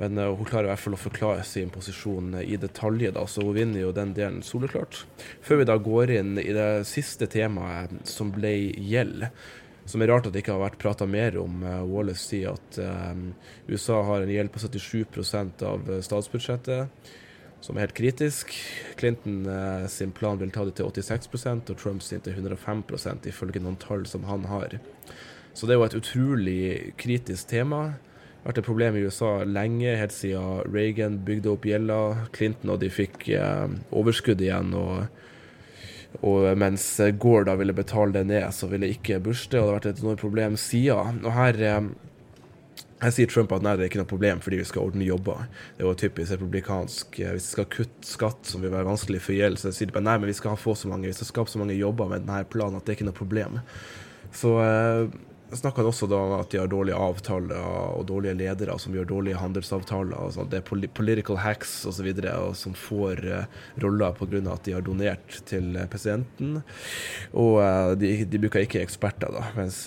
Men 0.00 0.20
uh, 0.20 0.28
hun 0.36 0.48
klarer 0.48 0.68
i 0.68 0.72
hvert 0.72 0.82
fall 0.82 0.98
å 0.98 1.00
forklare 1.00 1.46
sin 1.48 1.72
posisjon 1.72 2.36
i 2.42 2.58
detalj, 2.60 3.08
da, 3.16 3.24
så 3.24 3.46
hun 3.46 3.56
vinner 3.56 3.86
jo 3.86 3.94
den 3.96 4.12
delen 4.18 4.42
soleklart. 4.44 5.04
Før 5.40 5.62
vi 5.62 5.70
da 5.70 5.78
går 5.80 6.14
inn 6.18 6.36
i 6.42 6.50
det 6.52 6.84
siste 6.90 7.30
temaet, 7.32 7.94
som 8.08 8.34
ble 8.34 8.52
gjeld. 8.76 9.30
Som 9.86 10.02
er 10.02 10.12
rart 10.12 10.28
at 10.28 10.34
det 10.34 10.44
ikke 10.44 10.54
har 10.54 10.62
vært 10.62 10.80
prata 10.82 11.08
mer 11.10 11.36
om. 11.40 11.64
Uh, 11.64 11.82
Wallace 11.90 12.22
sier 12.28 12.54
at 12.54 12.78
um, 12.78 13.32
USA 13.66 14.02
har 14.06 14.22
en 14.22 14.30
gjeld 14.30 14.52
på 14.54 14.62
77% 14.62 15.66
av 15.66 15.90
statsbudsjettet 16.06 17.10
som 17.62 17.76
er 17.76 17.86
helt 17.86 17.96
kritisk. 17.96 18.52
Clinton 18.98 19.46
eh, 19.46 19.86
sin 19.90 20.12
plan 20.14 20.38
vil 20.40 20.50
ta 20.50 20.64
det 20.66 20.74
til 20.78 20.88
86 20.90 21.30
og 21.70 21.76
Trump 21.78 22.02
sin 22.02 22.22
til 22.24 22.34
105% 22.34 23.28
ifølge 23.30 23.62
noen 23.62 23.78
tall 23.80 24.06
som 24.10 24.26
han 24.26 24.46
har. 24.50 24.78
Så 25.54 25.66
det 25.66 25.76
er 25.76 25.80
jo 25.80 25.86
et 25.86 25.98
utrolig 26.00 26.62
kritisk 26.98 27.52
tema. 27.52 27.84
Det 27.92 28.42
har 28.42 28.50
vært 28.50 28.62
et 28.62 28.66
problem 28.66 28.96
i 28.98 29.04
USA 29.06 29.32
lenge, 29.46 29.94
helt 29.94 30.14
siden 30.16 30.72
Reagan 30.74 31.20
bygde 31.26 31.52
opp 31.52 31.68
gjelda. 31.68 32.00
Clinton 32.34 32.74
og 32.74 32.80
de 32.82 32.90
fikk 32.90 33.28
eh, 33.30 33.68
overskudd 33.94 34.42
igjen. 34.42 34.74
og 34.74 35.06
og 36.20 36.46
mens 36.60 36.84
Gore 37.18 37.46
da 37.48 37.56
ville 37.58 37.74
betale 37.74 38.12
det 38.14 38.26
ned, 38.28 38.46
så 38.54 38.68
ville 38.70 38.92
ikke 38.92 39.20
Bush 39.24 39.48
det, 39.50 39.58
og 39.60 39.66
det 39.66 39.72
har 39.72 39.78
vært 39.80 39.90
et 39.92 40.02
enormt 40.04 40.24
problem 40.24 40.58
siden. 40.60 41.22
Og 41.24 41.32
her 41.34 41.60
eh, 41.66 41.92
her 43.02 43.10
sier 43.10 43.30
Trump 43.30 43.50
at 43.54 43.64
nei, 43.64 43.74
det 43.74 43.84
er 43.84 43.90
ikke 43.90 44.00
noe 44.02 44.10
problem 44.10 44.40
fordi 44.44 44.60
vi 44.60 44.66
skal 44.68 44.86
ordne 44.86 45.06
jobber. 45.06 45.46
Det 45.74 45.82
er 45.82 45.88
jo 45.88 45.96
typisk 45.98 46.36
republikansk. 46.36 47.18
Eh, 47.18 47.34
hvis 47.34 47.48
vi 47.48 47.56
skal 47.56 47.68
kutte 47.72 48.06
skatt 48.08 48.52
som 48.52 48.62
vil 48.62 48.74
være 48.74 48.88
vanskelig 48.88 49.22
for 49.24 49.34
gjeld, 49.36 49.58
så 49.58 49.72
sier 49.74 49.90
de 49.90 49.96
bare 49.96 50.06
nei, 50.06 50.16
men 50.22 50.30
vi 50.30 50.38
skal 50.38 50.58
få 50.60 50.76
så 50.78 50.90
mange, 50.90 51.10
vi 51.10 51.16
skal 51.16 51.30
skape 51.32 51.52
så 51.52 51.62
mange 51.62 51.78
jobber 51.78 52.10
med 52.12 52.26
denne 52.26 52.44
planen 52.52 52.78
at 52.78 52.86
det 52.86 52.94
er 52.94 53.00
ikke 53.00 53.08
noe 53.10 53.18
problem. 53.18 53.58
Så 54.36 54.54
eh, 54.62 55.18
snakker 55.58 55.82
han 55.82 55.90
også 55.90 56.08
da 56.10 56.18
om 56.18 56.34
at 56.38 56.50
de 56.52 56.60
har 56.60 56.70
dårlige 56.70 56.98
avtaler 56.98 57.60
og 57.96 58.06
dårlige 58.08 58.36
ledere 58.40 58.78
som 58.80 58.94
gjør 58.96 59.08
dårlige 59.10 59.40
handelsavtaler. 59.40 60.16
og 60.16 60.34
sånt. 60.36 60.52
Det 60.52 60.62
er 60.62 60.86
political 60.94 61.40
hacks 61.42 61.74
osv. 61.88 62.08
som 62.58 62.74
får 62.74 63.24
uh, 63.26 63.44
roller 63.84 64.16
pga. 64.18 64.42
at 64.52 64.64
de 64.64 64.76
har 64.76 64.86
donert 64.86 65.42
til 65.46 65.76
presidenten. 65.90 66.62
Og 67.32 67.60
uh, 67.60 67.92
de, 67.98 68.24
de, 68.24 68.38
bruker 68.38 68.64
ikke 68.66 68.82
eksperter, 68.82 69.32
da. 69.32 69.48
mens 69.56 69.84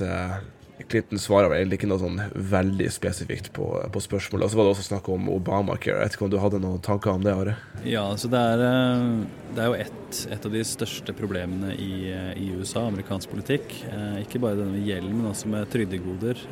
Clinton 0.83 1.19
svarer 1.19 1.49
vel 1.49 1.61
egentlig 1.61 1.79
ikke 1.79 1.89
noe 1.89 2.01
sånn 2.01 2.19
veldig 2.51 2.87
spesifikt 2.91 3.51
på, 3.55 3.67
på 3.91 4.01
spørsmålet. 4.03 4.45
Og 4.45 4.51
så 4.51 4.59
var 4.59 4.67
det 4.67 4.73
også 4.73 4.87
snakk 4.89 5.07
om 5.13 5.29
Obamacare. 5.31 6.01
Jeg 6.01 6.09
vet 6.09 6.17
ikke 6.17 6.27
om 6.27 6.33
du 6.33 6.39
hadde 6.43 6.59
noen 6.63 6.83
tanker 6.83 7.13
om 7.13 7.23
det? 7.23 7.35
Are? 7.35 7.55
Ja, 7.87 8.03
så 8.19 8.29
det 8.31 8.41
er, 8.41 8.63
eh, 8.67 9.45
det 9.55 9.63
er 9.63 9.69
jo 9.71 9.77
et, 9.85 10.19
et 10.35 10.47
av 10.49 10.55
de 10.57 10.63
største 10.67 11.15
problemene 11.15 11.71
i, 11.79 12.09
eh, 12.11 12.33
i, 12.41 12.49
USA, 12.59 12.85
amerikansk 12.89 13.31
politikk. 13.31 13.71
Eh, 13.87 14.19
ikke 14.25 14.41
bare 14.43 14.59
denne 14.59 14.75
med 14.75 14.83
gjelden, 14.87 15.15
men 15.15 15.31
også 15.31 15.51
med 15.51 15.71
trygdegoder, 15.71 16.43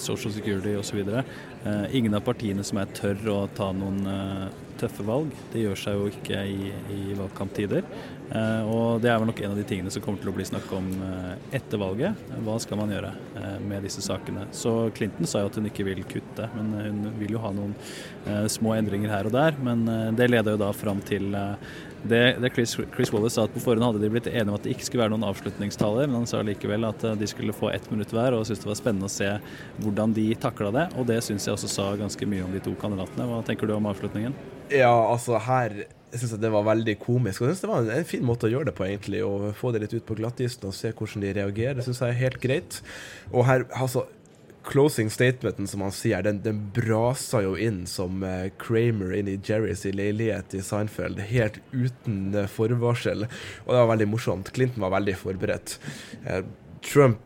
social 0.00 0.34
security 0.34 0.76
osv. 0.76 1.00
Eh, 1.08 1.96
ingen 1.96 2.14
av 2.14 2.24
partiene 2.26 2.64
som 2.66 2.82
er 2.82 2.92
tør 2.96 3.24
å 3.32 3.38
ta 3.56 3.70
noen 3.72 4.04
tøffe 4.80 5.06
valg. 5.06 5.32
Det 5.52 5.62
gjør 5.62 5.78
seg 5.78 5.98
jo 5.98 6.10
ikke 6.10 6.44
i, 6.50 6.72
i 6.92 7.16
valgkamptider. 7.16 7.86
Eh, 8.32 8.68
og 8.72 9.02
det 9.04 9.10
er 9.12 9.18
vel 9.20 9.28
nok 9.28 9.40
en 9.44 9.52
av 9.52 9.58
de 9.58 9.66
tingene 9.68 9.92
som 9.92 10.02
kommer 10.02 10.22
til 10.22 10.30
å 10.32 10.34
bli 10.36 10.46
snakk 10.48 10.70
om 10.74 10.86
eh, 11.06 11.32
etter 11.58 11.80
valget. 11.80 12.20
Hva 12.46 12.56
skal 12.62 12.80
man 12.80 12.92
gjøre 12.94 13.10
eh, 13.36 13.56
med 13.64 13.84
disse 13.84 14.04
sakene? 14.04 14.46
Så 14.56 14.72
Clinton 14.96 15.28
sa 15.28 15.42
jo 15.42 15.50
at 15.50 15.58
hun 15.60 15.68
ikke 15.68 15.84
vil 15.90 16.00
kutte, 16.08 16.48
men 16.56 16.72
hun 16.78 17.02
vil 17.20 17.36
jo 17.36 17.42
ha 17.42 17.52
noen 17.54 17.76
små 18.50 18.72
endringer 18.78 19.12
her 19.12 19.28
og 19.28 19.34
der. 19.34 19.58
Men 19.60 19.84
det 20.16 20.30
leder 20.30 20.54
jo 20.54 20.60
da 20.62 20.70
fram 20.74 21.02
til 21.04 21.26
det, 21.34 22.22
det 22.40 22.50
Chris, 22.54 22.72
Chris, 22.94 23.12
Wallace 23.12 23.36
sa 23.36 23.44
at 23.44 23.52
på 23.52 23.60
forhånd 23.60 23.84
hadde 23.84 24.00
de 24.00 24.10
blitt 24.12 24.28
enige 24.30 24.48
om 24.48 24.56
at 24.56 24.64
det 24.64 24.74
ikke 24.74 24.86
skulle 24.88 25.04
være 25.04 25.14
noen 25.14 25.26
avslutningstaler, 25.28 26.08
men 26.08 26.22
han 26.22 26.28
sa 26.28 26.40
likevel 26.44 26.84
at 26.88 27.04
de 27.20 27.28
skulle 27.28 27.54
få 27.56 27.70
ett 27.72 27.86
minutt 27.92 28.12
hver, 28.12 28.36
og 28.36 28.46
syntes 28.48 28.64
det 28.64 28.70
var 28.70 28.80
spennende 28.80 29.08
å 29.08 29.12
se 29.12 29.30
hvordan 29.84 30.16
de 30.16 30.26
takla 30.40 30.72
det. 30.74 30.86
Og 31.00 31.08
det 31.08 31.20
syns 31.24 31.48
jeg 31.48 31.56
også 31.56 31.70
sa 31.72 31.90
ganske 32.00 32.28
mye 32.28 32.46
om 32.46 32.52
de 32.56 32.64
to 32.64 32.72
kandidatene. 32.80 33.28
Hva 33.28 33.42
tenker 33.44 33.68
du 33.68 33.76
om 33.76 33.92
avslutningen? 33.92 34.36
Ja, 34.72 34.92
altså 34.92 35.40
her 35.44 35.84
jeg 36.14 36.22
syns 36.22 36.36
det 36.38 36.50
var 36.54 36.66
veldig 36.68 36.94
komisk. 37.02 37.42
Og 37.42 37.48
jeg 37.48 37.56
synes 37.56 37.64
det 37.64 37.70
var 37.72 37.88
en, 37.98 38.06
fin 38.06 38.26
måte 38.26 38.46
å 38.46 38.52
gjøre 38.52 38.70
det 38.70 38.76
på, 38.78 38.86
egentlig. 38.86 39.22
Å 39.26 39.54
få 39.58 39.72
det 39.74 39.82
litt 39.82 39.96
ut 39.96 40.06
på 40.06 40.16
glattisen 40.18 40.68
og 40.68 40.76
se 40.76 40.92
hvordan 40.94 41.24
de 41.24 41.32
reagerer. 41.40 41.78
Det 41.78 41.86
syns 41.88 42.04
jeg 42.04 42.14
er 42.14 42.20
helt 42.20 42.38
greit. 42.42 42.78
Og 43.32 43.48
her, 43.48 43.66
altså 43.74 44.06
Closing 44.64 45.10
statementen 45.12 45.66
som 45.68 45.82
han 45.84 45.92
sier, 45.92 46.22
den, 46.24 46.38
den 46.40 46.62
braser 46.72 47.44
jo 47.44 47.52
inn 47.60 47.82
som 47.90 48.22
uh, 48.24 48.46
Kramer 48.62 49.12
inn 49.18 49.28
i 49.28 49.36
Jerrys 49.36 49.84
leilighet 49.84 50.56
i 50.56 50.62
Seinfeld, 50.64 51.20
helt 51.28 51.58
uten 51.74 52.30
uh, 52.32 52.46
forvarsel. 52.48 53.26
Og 53.66 53.74
det 53.74 53.82
var 53.82 53.90
veldig 53.92 54.08
morsomt. 54.14 54.54
Clinton 54.56 54.86
var 54.86 54.94
veldig 54.96 55.18
forberedt. 55.20 55.76
Uh, 56.24 56.40
Trump 56.86 57.20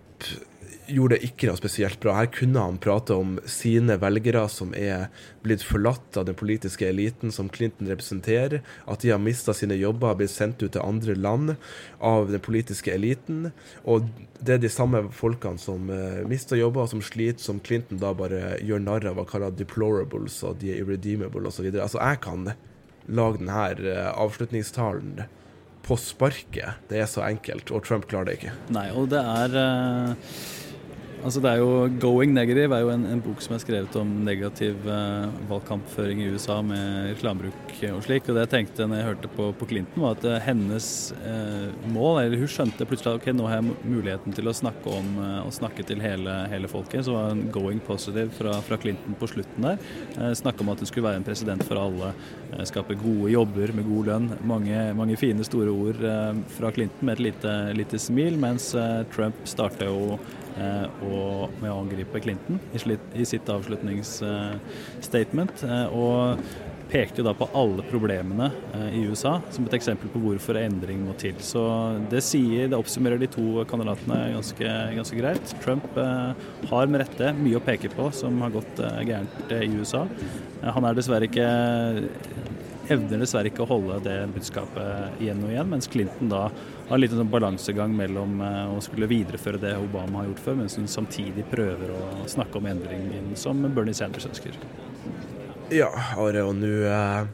gjorde 0.88 1.16
det 1.16 1.28
ikke 1.28 1.48
noe 1.48 1.58
spesielt 1.58 2.00
bra. 2.02 2.14
Her 2.18 2.28
kunne 2.32 2.62
han 2.62 2.78
prate 2.82 3.16
om 3.16 3.36
sine 3.48 3.98
velgere 4.00 4.44
som 4.52 4.72
er 4.76 5.08
blitt 5.44 5.64
forlatt 5.64 6.16
av 6.18 6.26
den 6.28 6.36
politiske 6.38 6.88
eliten 6.88 7.32
som 7.34 7.50
Clinton 7.52 7.90
representerer, 7.90 8.62
at 8.88 9.04
de 9.04 9.12
har 9.12 9.22
mista 9.22 9.54
sine 9.56 9.76
jobber, 9.78 10.16
blitt 10.18 10.32
sendt 10.32 10.62
ut 10.62 10.72
til 10.74 10.84
andre 10.84 11.16
land 11.18 11.54
av 12.04 12.32
den 12.32 12.42
politiske 12.44 12.92
eliten. 12.94 13.50
Og 13.84 14.08
det 14.40 14.56
er 14.56 14.62
de 14.64 14.72
samme 14.72 15.04
folkene 15.14 15.60
som 15.60 15.90
uh, 15.92 16.24
mister 16.28 16.60
jobber, 16.60 16.86
og 16.86 16.92
som 16.92 17.04
sliter, 17.04 17.42
som 17.44 17.62
Clinton 17.64 18.00
da 18.02 18.14
bare 18.16 18.58
gjør 18.64 18.84
narr 18.84 19.10
av 19.12 19.22
og 19.22 19.30
kaller 19.30 19.54
deplorables, 19.54 20.40
og 20.46 20.60
de 20.62 20.72
er 20.72 20.82
irredeemable 20.82 21.50
osv. 21.50 21.68
Altså, 21.74 22.00
jeg 22.00 22.22
kan 22.24 22.52
lage 23.08 23.42
denne 23.42 23.66
uh, 23.84 24.12
avslutningstalen 24.14 25.26
på 25.88 25.96
sparket. 25.96 26.82
Det 26.90 27.00
er 27.00 27.08
så 27.08 27.22
enkelt, 27.24 27.70
og 27.72 27.84
Trump 27.86 28.08
klarer 28.10 28.28
det 28.28 28.40
ikke. 28.40 28.56
Nei, 28.76 28.88
og 28.92 29.08
det 29.12 29.20
er 29.24 29.60
uh 29.62 30.56
Altså 31.18 31.40
det 31.42 31.50
er 31.50 31.58
jo 31.58 31.88
'Going 31.98 32.30
Negative' 32.32 32.74
er 32.74 32.84
jo 32.84 32.90
en, 32.92 33.04
en 33.10 33.20
bok 33.20 33.40
som 33.42 33.56
er 33.56 33.62
skrevet 33.62 33.96
om 33.98 34.10
negativ 34.22 34.84
eh, 34.86 35.26
valgkampføring 35.50 36.20
i 36.22 36.28
USA 36.30 36.60
med 36.62 37.10
reklamebruk 37.10 37.72
og 37.90 38.04
slik. 38.06 38.28
Og 38.28 38.36
det 38.36 38.44
jeg 38.44 38.52
tenkte 38.52 38.86
når 38.86 39.00
jeg 39.00 39.08
hørte 39.08 39.30
på, 39.34 39.48
på 39.58 39.66
Clinton, 39.66 40.04
var 40.04 40.14
at 40.14 40.24
uh, 40.28 40.36
hennes 40.46 40.88
eh, 41.18 41.66
mål, 41.90 42.22
eller 42.22 42.38
hun 42.38 42.52
skjønte 42.52 42.86
plutselig 42.86 43.16
at 43.16 43.20
ok, 43.20 43.28
nå 43.34 43.50
har 43.50 43.58
jeg 43.58 43.90
muligheten 43.90 44.36
til 44.36 44.50
å 44.50 44.54
snakke 44.54 44.94
om 44.94 45.18
og 45.18 45.52
snakke 45.54 45.82
til 45.86 46.02
hele, 46.02 46.34
hele, 46.52 46.70
folket. 46.70 47.04
Så 47.06 47.16
var 47.16 47.32
hun 47.32 47.48
'going 47.52 47.82
positive' 47.82 48.34
fra, 48.38 48.54
fra 48.62 48.78
Clinton 48.78 49.18
på 49.18 49.26
slutten 49.26 49.66
der. 49.66 50.34
snakke 50.38 50.62
om 50.62 50.70
at 50.70 50.78
hun 50.78 50.86
skulle 50.86 51.08
være 51.08 51.16
en 51.22 51.26
president 51.26 51.64
for 51.64 51.82
alle. 51.82 52.14
skape 52.64 52.94
gode 52.94 53.32
jobber 53.32 53.72
med 53.74 53.90
god 53.90 54.06
lønn. 54.06 54.30
Mange, 54.44 54.94
mange 54.94 55.16
fine, 55.16 55.44
store 55.44 55.70
ord 55.70 55.98
fra 56.48 56.70
Clinton 56.70 57.06
med 57.06 57.18
et 57.18 57.32
lite, 57.32 57.54
lite 57.74 57.98
smil, 57.98 58.38
mens 58.38 58.74
Trump 59.14 59.34
starter 59.44 59.86
jo 59.90 60.18
Eh, 60.47 60.47
og 61.06 61.50
med 61.62 61.70
å 61.72 61.80
angripe 61.82 62.20
Clinton 62.22 62.58
i 62.74 63.24
sitt 63.28 63.48
avslutningsstatement. 63.52 65.64
Eh, 65.64 65.86
og 65.94 66.38
pekte 66.88 67.20
jo 67.20 67.26
da 67.26 67.34
på 67.36 67.50
alle 67.58 67.82
problemene 67.90 68.46
eh, 68.74 68.90
i 68.96 69.00
USA 69.10 69.34
som 69.52 69.66
et 69.68 69.76
eksempel 69.76 70.08
på 70.12 70.22
hvorfor 70.22 70.54
endring 70.60 70.98
må 71.04 71.12
til. 71.20 71.36
Så 71.44 71.62
det 72.12 72.22
sier, 72.26 72.68
det 72.70 72.78
oppsummerer 72.78 73.18
de 73.20 73.28
to 73.32 73.46
kandidatene 73.68 74.18
ganske, 74.36 74.68
ganske 74.98 75.16
greit. 75.20 75.46
Trump 75.64 75.86
har 76.70 76.84
med 76.88 77.00
rette 77.04 77.26
mye 77.38 77.58
å 77.60 77.64
peke 77.64 77.88
på 77.92 78.04
som 78.16 78.32
har 78.44 78.50
gått 78.56 78.74
gærent 79.04 79.36
i 79.58 79.76
USA. 79.76 80.02
han 80.62 80.84
er 80.84 80.92
dessverre 80.96 81.24
ikke 81.28 81.48
evner 82.94 83.22
dessverre 83.22 83.50
ikke 83.50 83.64
å 83.64 83.70
holde 83.70 83.98
det 84.04 84.16
budskapet 84.34 85.22
igjen 85.22 85.42
og 85.44 85.52
igjen, 85.52 85.70
mens 85.72 85.90
Clinton 85.90 86.30
da 86.32 86.44
har 86.48 86.94
en 86.96 87.02
liten 87.02 87.20
sånn 87.20 87.32
balansegang 87.32 87.94
mellom 87.96 88.40
eh, 88.44 88.74
å 88.74 88.78
skulle 88.84 89.10
videreføre 89.10 89.60
det 89.62 89.74
Obama 89.80 90.22
har 90.22 90.30
gjort 90.30 90.44
før, 90.46 90.60
mens 90.62 90.78
hun 90.80 90.88
samtidig 90.90 91.44
prøver 91.50 91.92
å 91.94 92.28
snakke 92.30 92.60
om 92.60 92.70
endringen 92.70 93.34
som 93.38 93.60
Bernie 93.74 93.96
Sanders 93.96 94.28
ønsker. 94.30 94.56
Ja, 95.74 95.90
Are, 96.16 96.46
og 96.48 96.56
nå 96.56 96.72
eh, 96.88 97.28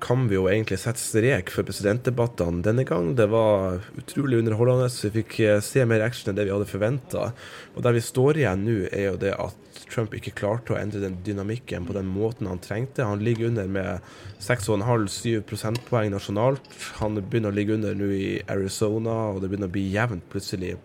kan 0.00 0.26
vi 0.28 0.36
jo 0.36 0.46
egentlig 0.50 0.78
sette 0.80 1.00
strek 1.02 1.50
for 1.52 1.66
presidentdebattene 1.68 2.64
denne 2.64 2.84
gang. 2.88 3.12
Det 3.18 3.26
var 3.30 3.82
utrolig 4.00 4.40
underholdende. 4.40 4.88
Vi 4.88 5.10
fikk 5.20 5.38
eh, 5.44 5.58
se 5.64 5.84
mer 5.88 6.04
action 6.04 6.32
enn 6.32 6.38
det 6.38 6.46
vi 6.48 6.54
hadde 6.54 6.68
forventa. 6.68 7.30
Og 7.74 7.84
der 7.84 7.96
vi 7.96 8.04
står 8.04 8.40
igjen 8.40 8.64
nå, 8.66 8.76
er 8.88 9.10
jo 9.10 9.18
det 9.20 9.34
at 9.36 9.82
Trump 9.90 10.14
ikke 10.14 10.34
klarte 10.38 10.74
å 10.74 10.78
endre 10.78 11.02
den 11.02 11.18
dynamikken 11.26 11.86
på 11.88 11.96
den 11.96 12.08
måten 12.10 12.48
han 12.50 12.62
trengte. 12.62 13.06
Han 13.06 13.24
ligger 13.24 13.50
under 13.50 13.68
med 13.70 14.06
6,5-7 14.42 15.42
prosentpoeng 15.48 16.12
nasjonalt. 16.14 16.66
Han 17.00 17.20
begynner 17.20 17.52
å 17.52 17.58
ligge 17.58 17.76
under 17.76 17.96
nå 17.98 18.10
i 18.14 18.30
Arizona, 18.50 19.34
og 19.34 19.42
det 19.42 19.50
begynner 19.50 19.70
å 19.70 19.76
bli 19.76 19.88
jevnt 19.92 20.28
plutselig 20.32 20.76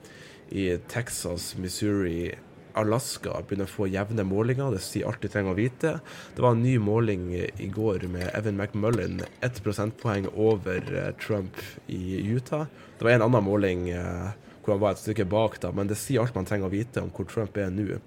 i 0.55 0.69
Texas, 0.91 1.53
Missouri, 1.57 2.35
Alaska 2.75 3.39
begynner 3.47 3.69
å 3.69 3.71
få 3.71 3.89
jevne 3.91 4.25
målinger. 4.27 4.73
Det 4.75 4.83
sier 4.83 5.09
alt 5.09 5.21
de 5.23 5.31
trenger 5.31 5.55
å 5.55 5.59
vite. 5.59 5.93
Det 6.35 6.43
var 6.43 6.55
en 6.55 6.63
ny 6.63 6.77
måling 6.81 7.29
i 7.35 7.69
går 7.73 8.07
med 8.11 8.29
Evan 8.33 8.59
McMullen, 8.59 9.21
ett 9.45 9.61
prosentpoeng 9.63 10.29
over 10.33 10.81
eh, 10.91 11.11
Trump 11.21 11.61
i 11.87 12.19
Utah. 12.35 12.67
Det 12.97 13.07
var 13.07 13.15
en 13.15 13.27
annen 13.27 13.47
måling 13.47 13.89
eh, 13.95 14.33
hvor 14.65 14.73
han 14.73 14.81
var 14.81 14.95
et 14.95 15.01
stykke 15.03 15.27
bak, 15.29 15.59
da, 15.61 15.69
men 15.75 15.87
det 15.89 15.97
sier 15.99 16.23
alt 16.23 16.35
man 16.35 16.47
trenger 16.47 16.67
å 16.67 16.73
vite 16.73 17.03
om 17.03 17.11
hvor 17.13 17.27
Trump 17.29 17.57
er 17.61 17.69
nå. 17.69 17.99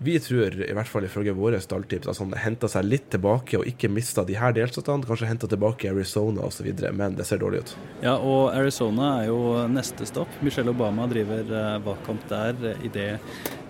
Vi 0.00 0.14
tror, 0.22 0.54
i 0.62 0.74
hvert 0.76 0.88
fall 0.88 1.04
ifølge 1.04 1.34
våre 1.36 1.60
stalltips, 1.60 2.08
at 2.08 2.20
han 2.22 2.32
henta 2.38 2.70
seg 2.70 2.86
litt 2.86 3.08
tilbake 3.12 3.58
og 3.60 3.66
ikke 3.68 3.90
mista 3.92 4.24
de 4.24 4.38
her 4.38 4.54
delstatene. 4.56 5.04
Kanskje 5.08 5.28
henta 5.28 5.50
tilbake 5.50 5.90
Arizona 5.90 6.46
osv., 6.48 6.68
men 6.96 7.18
det 7.18 7.26
ser 7.28 7.42
dårlig 7.42 7.64
ut. 7.64 7.74
Ja, 8.06 8.16
og 8.16 8.54
Arizona 8.54 9.18
er 9.20 9.32
jo 9.32 9.40
neste 9.72 10.08
stopp. 10.08 10.32
Michelle 10.44 10.72
Obama 10.72 11.08
driver 11.10 11.42
eh, 11.44 11.80
valgkamp 11.84 12.28
der 12.30 12.70
i 12.72 12.76
idet 12.88 13.10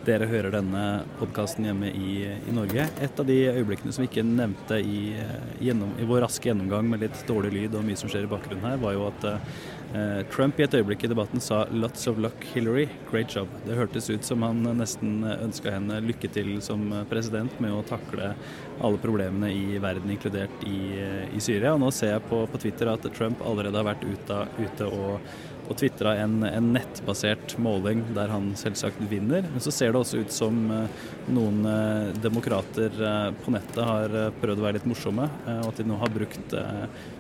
dere 0.09 0.29
hører 0.29 0.55
denne 0.55 0.83
podkasten 1.19 1.67
hjemme 1.69 1.91
i, 1.93 2.23
i, 2.25 2.55
Norge. 2.55 2.87
Et 3.05 3.21
av 3.21 3.27
de 3.29 3.37
øyeblikkene 3.51 3.93
som 3.95 4.05
vi 4.05 4.09
ikke 4.11 4.25
nevnte 4.27 4.79
i, 4.81 5.01
eh, 5.21 5.35
gjennom, 5.69 5.93
i, 6.01 6.07
vår 6.09 6.25
raske 6.25 6.49
gjennomgang 6.51 6.89
med 6.89 7.05
litt 7.05 7.21
dårlig 7.29 7.53
lyd 7.55 7.77
og 7.79 7.85
mye 7.87 7.99
som 7.99 8.11
skjer 8.11 8.25
i 8.27 8.31
bakgrunnen 8.31 8.65
her, 8.65 8.79
var 8.81 8.97
jo 8.97 9.05
at 9.09 9.27
eh, 9.29 10.23
Trump 10.33 10.61
i 10.61 10.65
et 10.67 10.77
øyeblikk 10.79 11.05
i 11.05 11.11
debatten 11.13 11.43
sa 11.45 11.65
'lots 11.67 12.09
of 12.11 12.19
luck, 12.19 12.47
Hillary, 12.55 12.89
great 13.11 13.29
job'. 13.35 13.53
Det 13.67 13.77
hørtes 13.77 14.09
ut 14.11 14.25
som 14.25 14.43
han 14.43 14.63
nesten 14.79 15.25
ønska 15.25 15.73
henne 15.73 16.01
lykke 16.05 16.33
til 16.33 16.57
som 16.65 16.89
president 17.11 17.61
med 17.61 17.73
å 17.73 17.85
takle 17.89 18.35
alle 18.81 18.99
problemene 19.03 19.53
i 19.53 19.79
verden, 19.83 20.11
inkludert 20.11 20.65
i, 20.65 21.03
i 21.35 21.41
Syria. 21.41 21.75
Og 21.75 21.81
nå 21.81 21.93
ser 21.93 22.17
jeg 22.17 22.27
på, 22.31 22.45
på 22.47 22.61
Twitter 22.63 22.89
at 22.93 23.07
Trump 23.17 23.43
allerede 23.45 23.77
har 23.77 23.89
vært 23.93 24.05
ute, 24.07 24.45
ute 24.61 24.89
og 24.89 25.21
og 25.69 25.77
tvitra 25.77 26.15
en, 26.23 26.41
en, 26.49 26.71
nettbasert 26.73 27.57
måling 27.61 28.03
der 28.17 28.31
han 28.33 28.51
selvsagt 28.57 29.01
vinner. 29.11 29.45
Men 29.53 29.63
så 29.63 29.73
ser 29.75 29.93
det 29.93 30.01
også 30.01 30.23
ut 30.25 30.33
som 30.33 30.59
eh, 30.73 31.05
noen 31.35 31.61
eh, 31.69 32.09
demokrater 32.23 32.95
eh, 33.11 33.29
på 33.43 33.53
nettet 33.53 33.81
har 33.85 34.17
prøvd 34.41 34.63
å 34.63 34.65
være 34.65 34.79
litt 34.79 34.89
morsomme, 34.89 35.29
og 35.59 35.69
at 35.71 35.81
de 35.81 35.85
nå 35.87 35.97
har 36.01 36.11
brukt, 36.13 36.55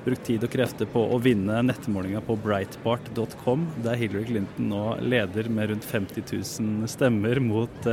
brukt 0.04 0.24
tid 0.26 0.44
og 0.44 0.52
krefter 0.52 0.88
på 0.90 1.00
å 1.12 1.18
vinne 1.22 1.61
nettmålinga 1.66 2.20
på 2.24 2.37
brightbart.com, 2.44 3.66
der 3.84 3.98
Hillary 4.00 4.28
Clinton 4.28 4.70
nå 4.72 4.82
leder 5.02 5.48
med 5.52 5.72
rundt 5.72 5.87
50 5.88 6.24
000 6.32 6.90
stemmer 6.90 7.40
mot, 7.42 7.88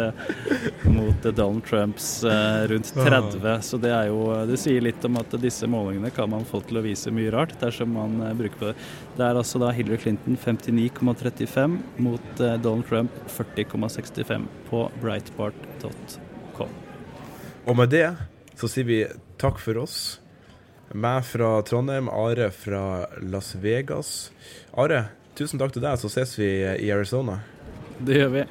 mot 0.92 1.28
Donald 1.28 1.66
Trumps 1.68 2.10
rundt 2.72 2.92
30. 2.96 3.48
Så 3.66 3.80
det 3.82 3.92
er 3.96 4.10
jo 4.12 4.22
Det 4.50 4.60
sier 4.62 4.84
litt 4.84 5.04
om 5.08 5.20
at 5.20 5.36
disse 5.42 5.68
målingene 5.70 6.12
kan 6.16 6.32
man 6.32 6.48
få 6.48 6.62
til 6.66 6.80
å 6.80 6.86
vise 6.86 7.14
mye 7.14 7.34
rart 7.34 7.56
dersom 7.62 7.96
man 7.96 8.18
bruker 8.38 8.62
på 8.62 8.72
det. 8.72 8.76
Det 9.16 9.24
er 9.24 9.38
altså 9.40 9.60
da 9.62 9.70
Hillary 9.72 9.98
Clinton 10.04 10.36
59,35 10.36 11.78
mot 12.04 12.42
eh, 12.44 12.58
Donald 12.60 12.84
Trump 12.90 13.12
40,65 13.32 14.48
på 14.68 14.82
brightbart.com. 15.00 16.74
Og 17.66 17.78
med 17.80 17.94
det 17.96 18.10
så 18.60 18.68
sier 18.72 18.88
vi 18.88 19.00
takk 19.40 19.62
for 19.64 19.80
oss. 19.80 19.98
Meg 20.92 21.24
fra 21.28 21.58
Trondheim, 21.68 22.12
Are 22.12 22.50
fra 22.54 23.06
Las 23.24 23.54
Vegas. 23.60 24.12
Are, 24.76 25.06
tusen 25.40 25.60
takk 25.60 25.74
til 25.76 25.84
deg, 25.84 25.96
så 26.00 26.12
ses 26.12 26.36
vi 26.40 26.52
i 26.62 26.92
Arizona. 26.94 27.40
Det 28.00 28.20
gjør 28.20 28.32
vi. 28.36 28.46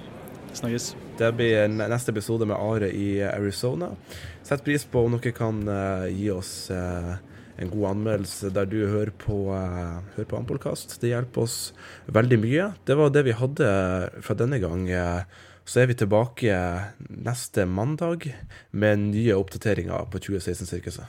Snakkes. 0.55 0.89
Det 1.19 1.31
blir 1.37 1.69
neste 1.77 2.11
episode 2.15 2.49
med 2.49 2.57
Are 2.57 2.89
i 2.89 3.21
Arizona. 3.29 3.93
Sett 4.43 4.65
pris 4.65 4.85
på 4.89 5.05
om 5.07 5.19
dere 5.19 5.37
kan 5.37 5.61
uh, 5.69 6.09
gi 6.09 6.31
oss 6.35 6.57
uh, 6.73 7.15
en 7.59 7.71
god 7.71 7.89
anmeldelse 7.93 8.51
der 8.55 8.69
du 8.69 8.79
hører 8.83 9.13
på, 9.19 9.39
uh, 9.55 10.03
hører 10.17 10.29
på 10.31 10.39
Ampolkast. 10.41 10.99
Det 11.03 11.13
hjelper 11.13 11.47
oss 11.47 11.59
veldig 12.07 12.39
mye. 12.43 12.71
Det 12.87 12.99
var 12.99 13.15
det 13.15 13.25
vi 13.29 13.39
hadde 13.39 13.73
fra 14.25 14.39
denne 14.39 14.61
gang. 14.63 14.89
Så 15.65 15.81
er 15.81 15.87
vi 15.87 15.95
tilbake 15.95 16.57
neste 17.09 17.65
mandag 17.67 18.35
med 18.71 18.99
nye 18.99 19.37
oppdateringer 19.37 20.05
på 20.13 20.19
2016-sirkuset. 20.19 21.05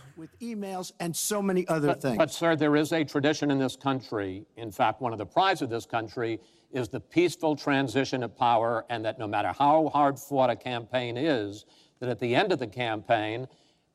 So 1.13 1.41
but, 1.41 2.17
but 2.17 2.31
sir, 2.31 2.55
there 2.55 2.75
is 2.75 2.93
a 2.93 3.03
tradition 3.03 3.51
in 3.51 3.59
this 3.59 3.75
country. 3.75 4.45
In 4.55 4.71
fact, 4.71 5.01
one 5.01 5.11
of 5.11 5.19
the 5.19 5.25
prides 5.25 5.61
of 5.61 5.69
this 5.69 5.85
country 5.85 6.39
is 6.71 6.89
the 6.89 6.99
peaceful 6.99 7.55
transition 7.55 8.23
of 8.23 8.35
power, 8.37 8.85
and 8.89 9.03
that 9.03 9.19
no 9.19 9.27
matter 9.27 9.51
how 9.57 9.89
hard 9.93 10.19
fought 10.19 10.49
a 10.49 10.55
campaign 10.55 11.17
is, 11.17 11.65
that 11.99 12.09
at 12.09 12.19
the 12.19 12.35
end 12.35 12.51
of 12.51 12.59
the 12.59 12.67
campaign, 12.67 13.47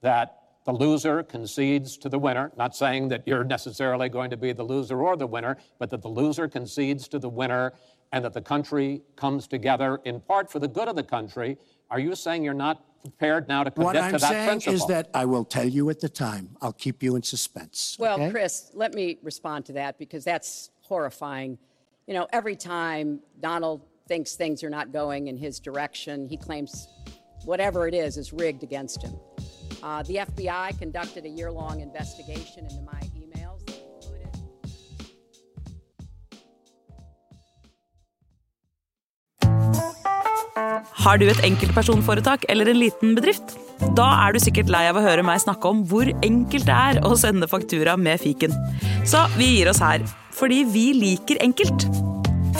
that 0.02 0.39
the 0.64 0.73
loser 0.73 1.23
concedes 1.23 1.96
to 1.99 2.09
the 2.09 2.18
winner. 2.18 2.53
Not 2.57 2.77
saying 2.77 3.09
that 3.09 3.27
you're 3.27 3.44
necessarily 3.44 4.09
going 4.09 4.31
to 4.31 4.37
be 4.37 4.53
the 4.53 4.62
loser 4.62 5.01
or 5.01 5.16
the 5.16 5.27
winner, 5.27 5.57
but 5.79 5.90
that 5.90 6.03
the 6.03 6.09
loser 6.09 6.49
concedes 6.49 7.09
to 7.09 7.18
the 7.18 7.29
winner 7.29 7.73
and 8.12 8.25
that 8.25 8.33
the 8.33 8.40
country 8.40 9.03
comes 9.16 9.46
together 9.46 10.01
in 10.05 10.20
part 10.20 10.51
for 10.51 10.59
the 10.59 10.68
good 10.68 10.88
of 10.88 10.96
the 10.96 11.03
country. 11.03 11.57
Are 11.90 11.99
you 11.99 12.14
saying 12.14 12.44
you're 12.44 12.55
not 12.55 12.85
prepared 13.03 13.49
now 13.49 13.64
to 13.64 13.70
commit 13.70 13.87
what 13.87 13.96
I'm 13.96 14.12
to 14.12 14.18
that 14.18 14.29
saying 14.29 14.49
principle? 14.49 14.75
is 14.75 14.87
that 14.87 15.09
I 15.14 15.25
will 15.25 15.44
tell 15.44 15.66
you 15.66 15.88
at 15.90 16.01
the 16.01 16.09
time. 16.09 16.57
I'll 16.61 16.73
keep 16.73 17.03
you 17.03 17.16
in 17.16 17.23
suspense. 17.23 17.96
Well, 17.99 18.16
okay? 18.16 18.31
Chris, 18.31 18.70
let 18.75 18.94
me 18.94 19.18
respond 19.23 19.64
to 19.66 19.73
that 19.75 19.99
because 19.99 20.25
that's 20.25 20.70
horrifying. 20.83 21.57
You 22.07 22.14
know, 22.14 22.27
every 22.33 22.57
time 22.57 23.20
Donald 23.40 23.83
thinks 24.09 24.35
things 24.35 24.62
are 24.64 24.70
not 24.70 24.92
going 24.92 25.29
in 25.29 25.37
his 25.37 25.61
direction, 25.61 26.29
he 26.29 26.37
claims 26.37 26.88
whatever 27.44 27.87
it 27.87 27.94
is 27.94 28.16
is 28.16 28.33
rigged 28.33 28.62
against 28.62 29.03
him. 29.03 29.14
Uh, 29.83 30.03
the 30.03 30.16
FBI 30.16 30.79
conducted 30.79 31.25
a 31.25 31.29
year 31.29 31.51
long 31.51 31.81
investigation 31.81 32.64
into 32.64 32.83
my 32.83 33.01
emails. 33.16 33.64
Har 41.01 41.16
du 41.16 41.27
et 41.31 41.40
enkeltpersonforetak 41.47 42.45
eller 42.53 42.69
en 42.69 42.79
liten 42.79 43.14
bedrift? 43.16 43.57
Da 43.97 44.07
er 44.27 44.35
du 44.37 44.40
sikkert 44.43 44.69
lei 44.73 44.85
av 44.90 44.99
å 45.01 45.05
høre 45.05 45.25
meg 45.25 45.40
snakke 45.40 45.71
om 45.73 45.81
hvor 45.88 46.11
enkelt 46.21 46.69
det 46.69 46.77
er 46.77 47.01
å 47.07 47.16
sende 47.16 47.49
faktura 47.49 47.97
med 47.97 48.21
fiken. 48.21 48.53
Så 49.09 49.25
vi 49.38 49.55
gir 49.57 49.71
oss 49.73 49.81
her, 49.81 50.05
fordi 50.37 50.62
vi 50.69 50.90
liker 50.99 51.40
enkelt. 51.40 51.88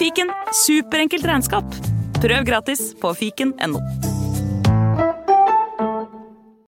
Fiken 0.01 0.33
superenkelt 0.65 1.29
regnskap. 1.29 1.77
Prøv 2.21 2.49
gratis 2.49 2.91
på 3.01 3.13
fiken.no. 3.17 4.20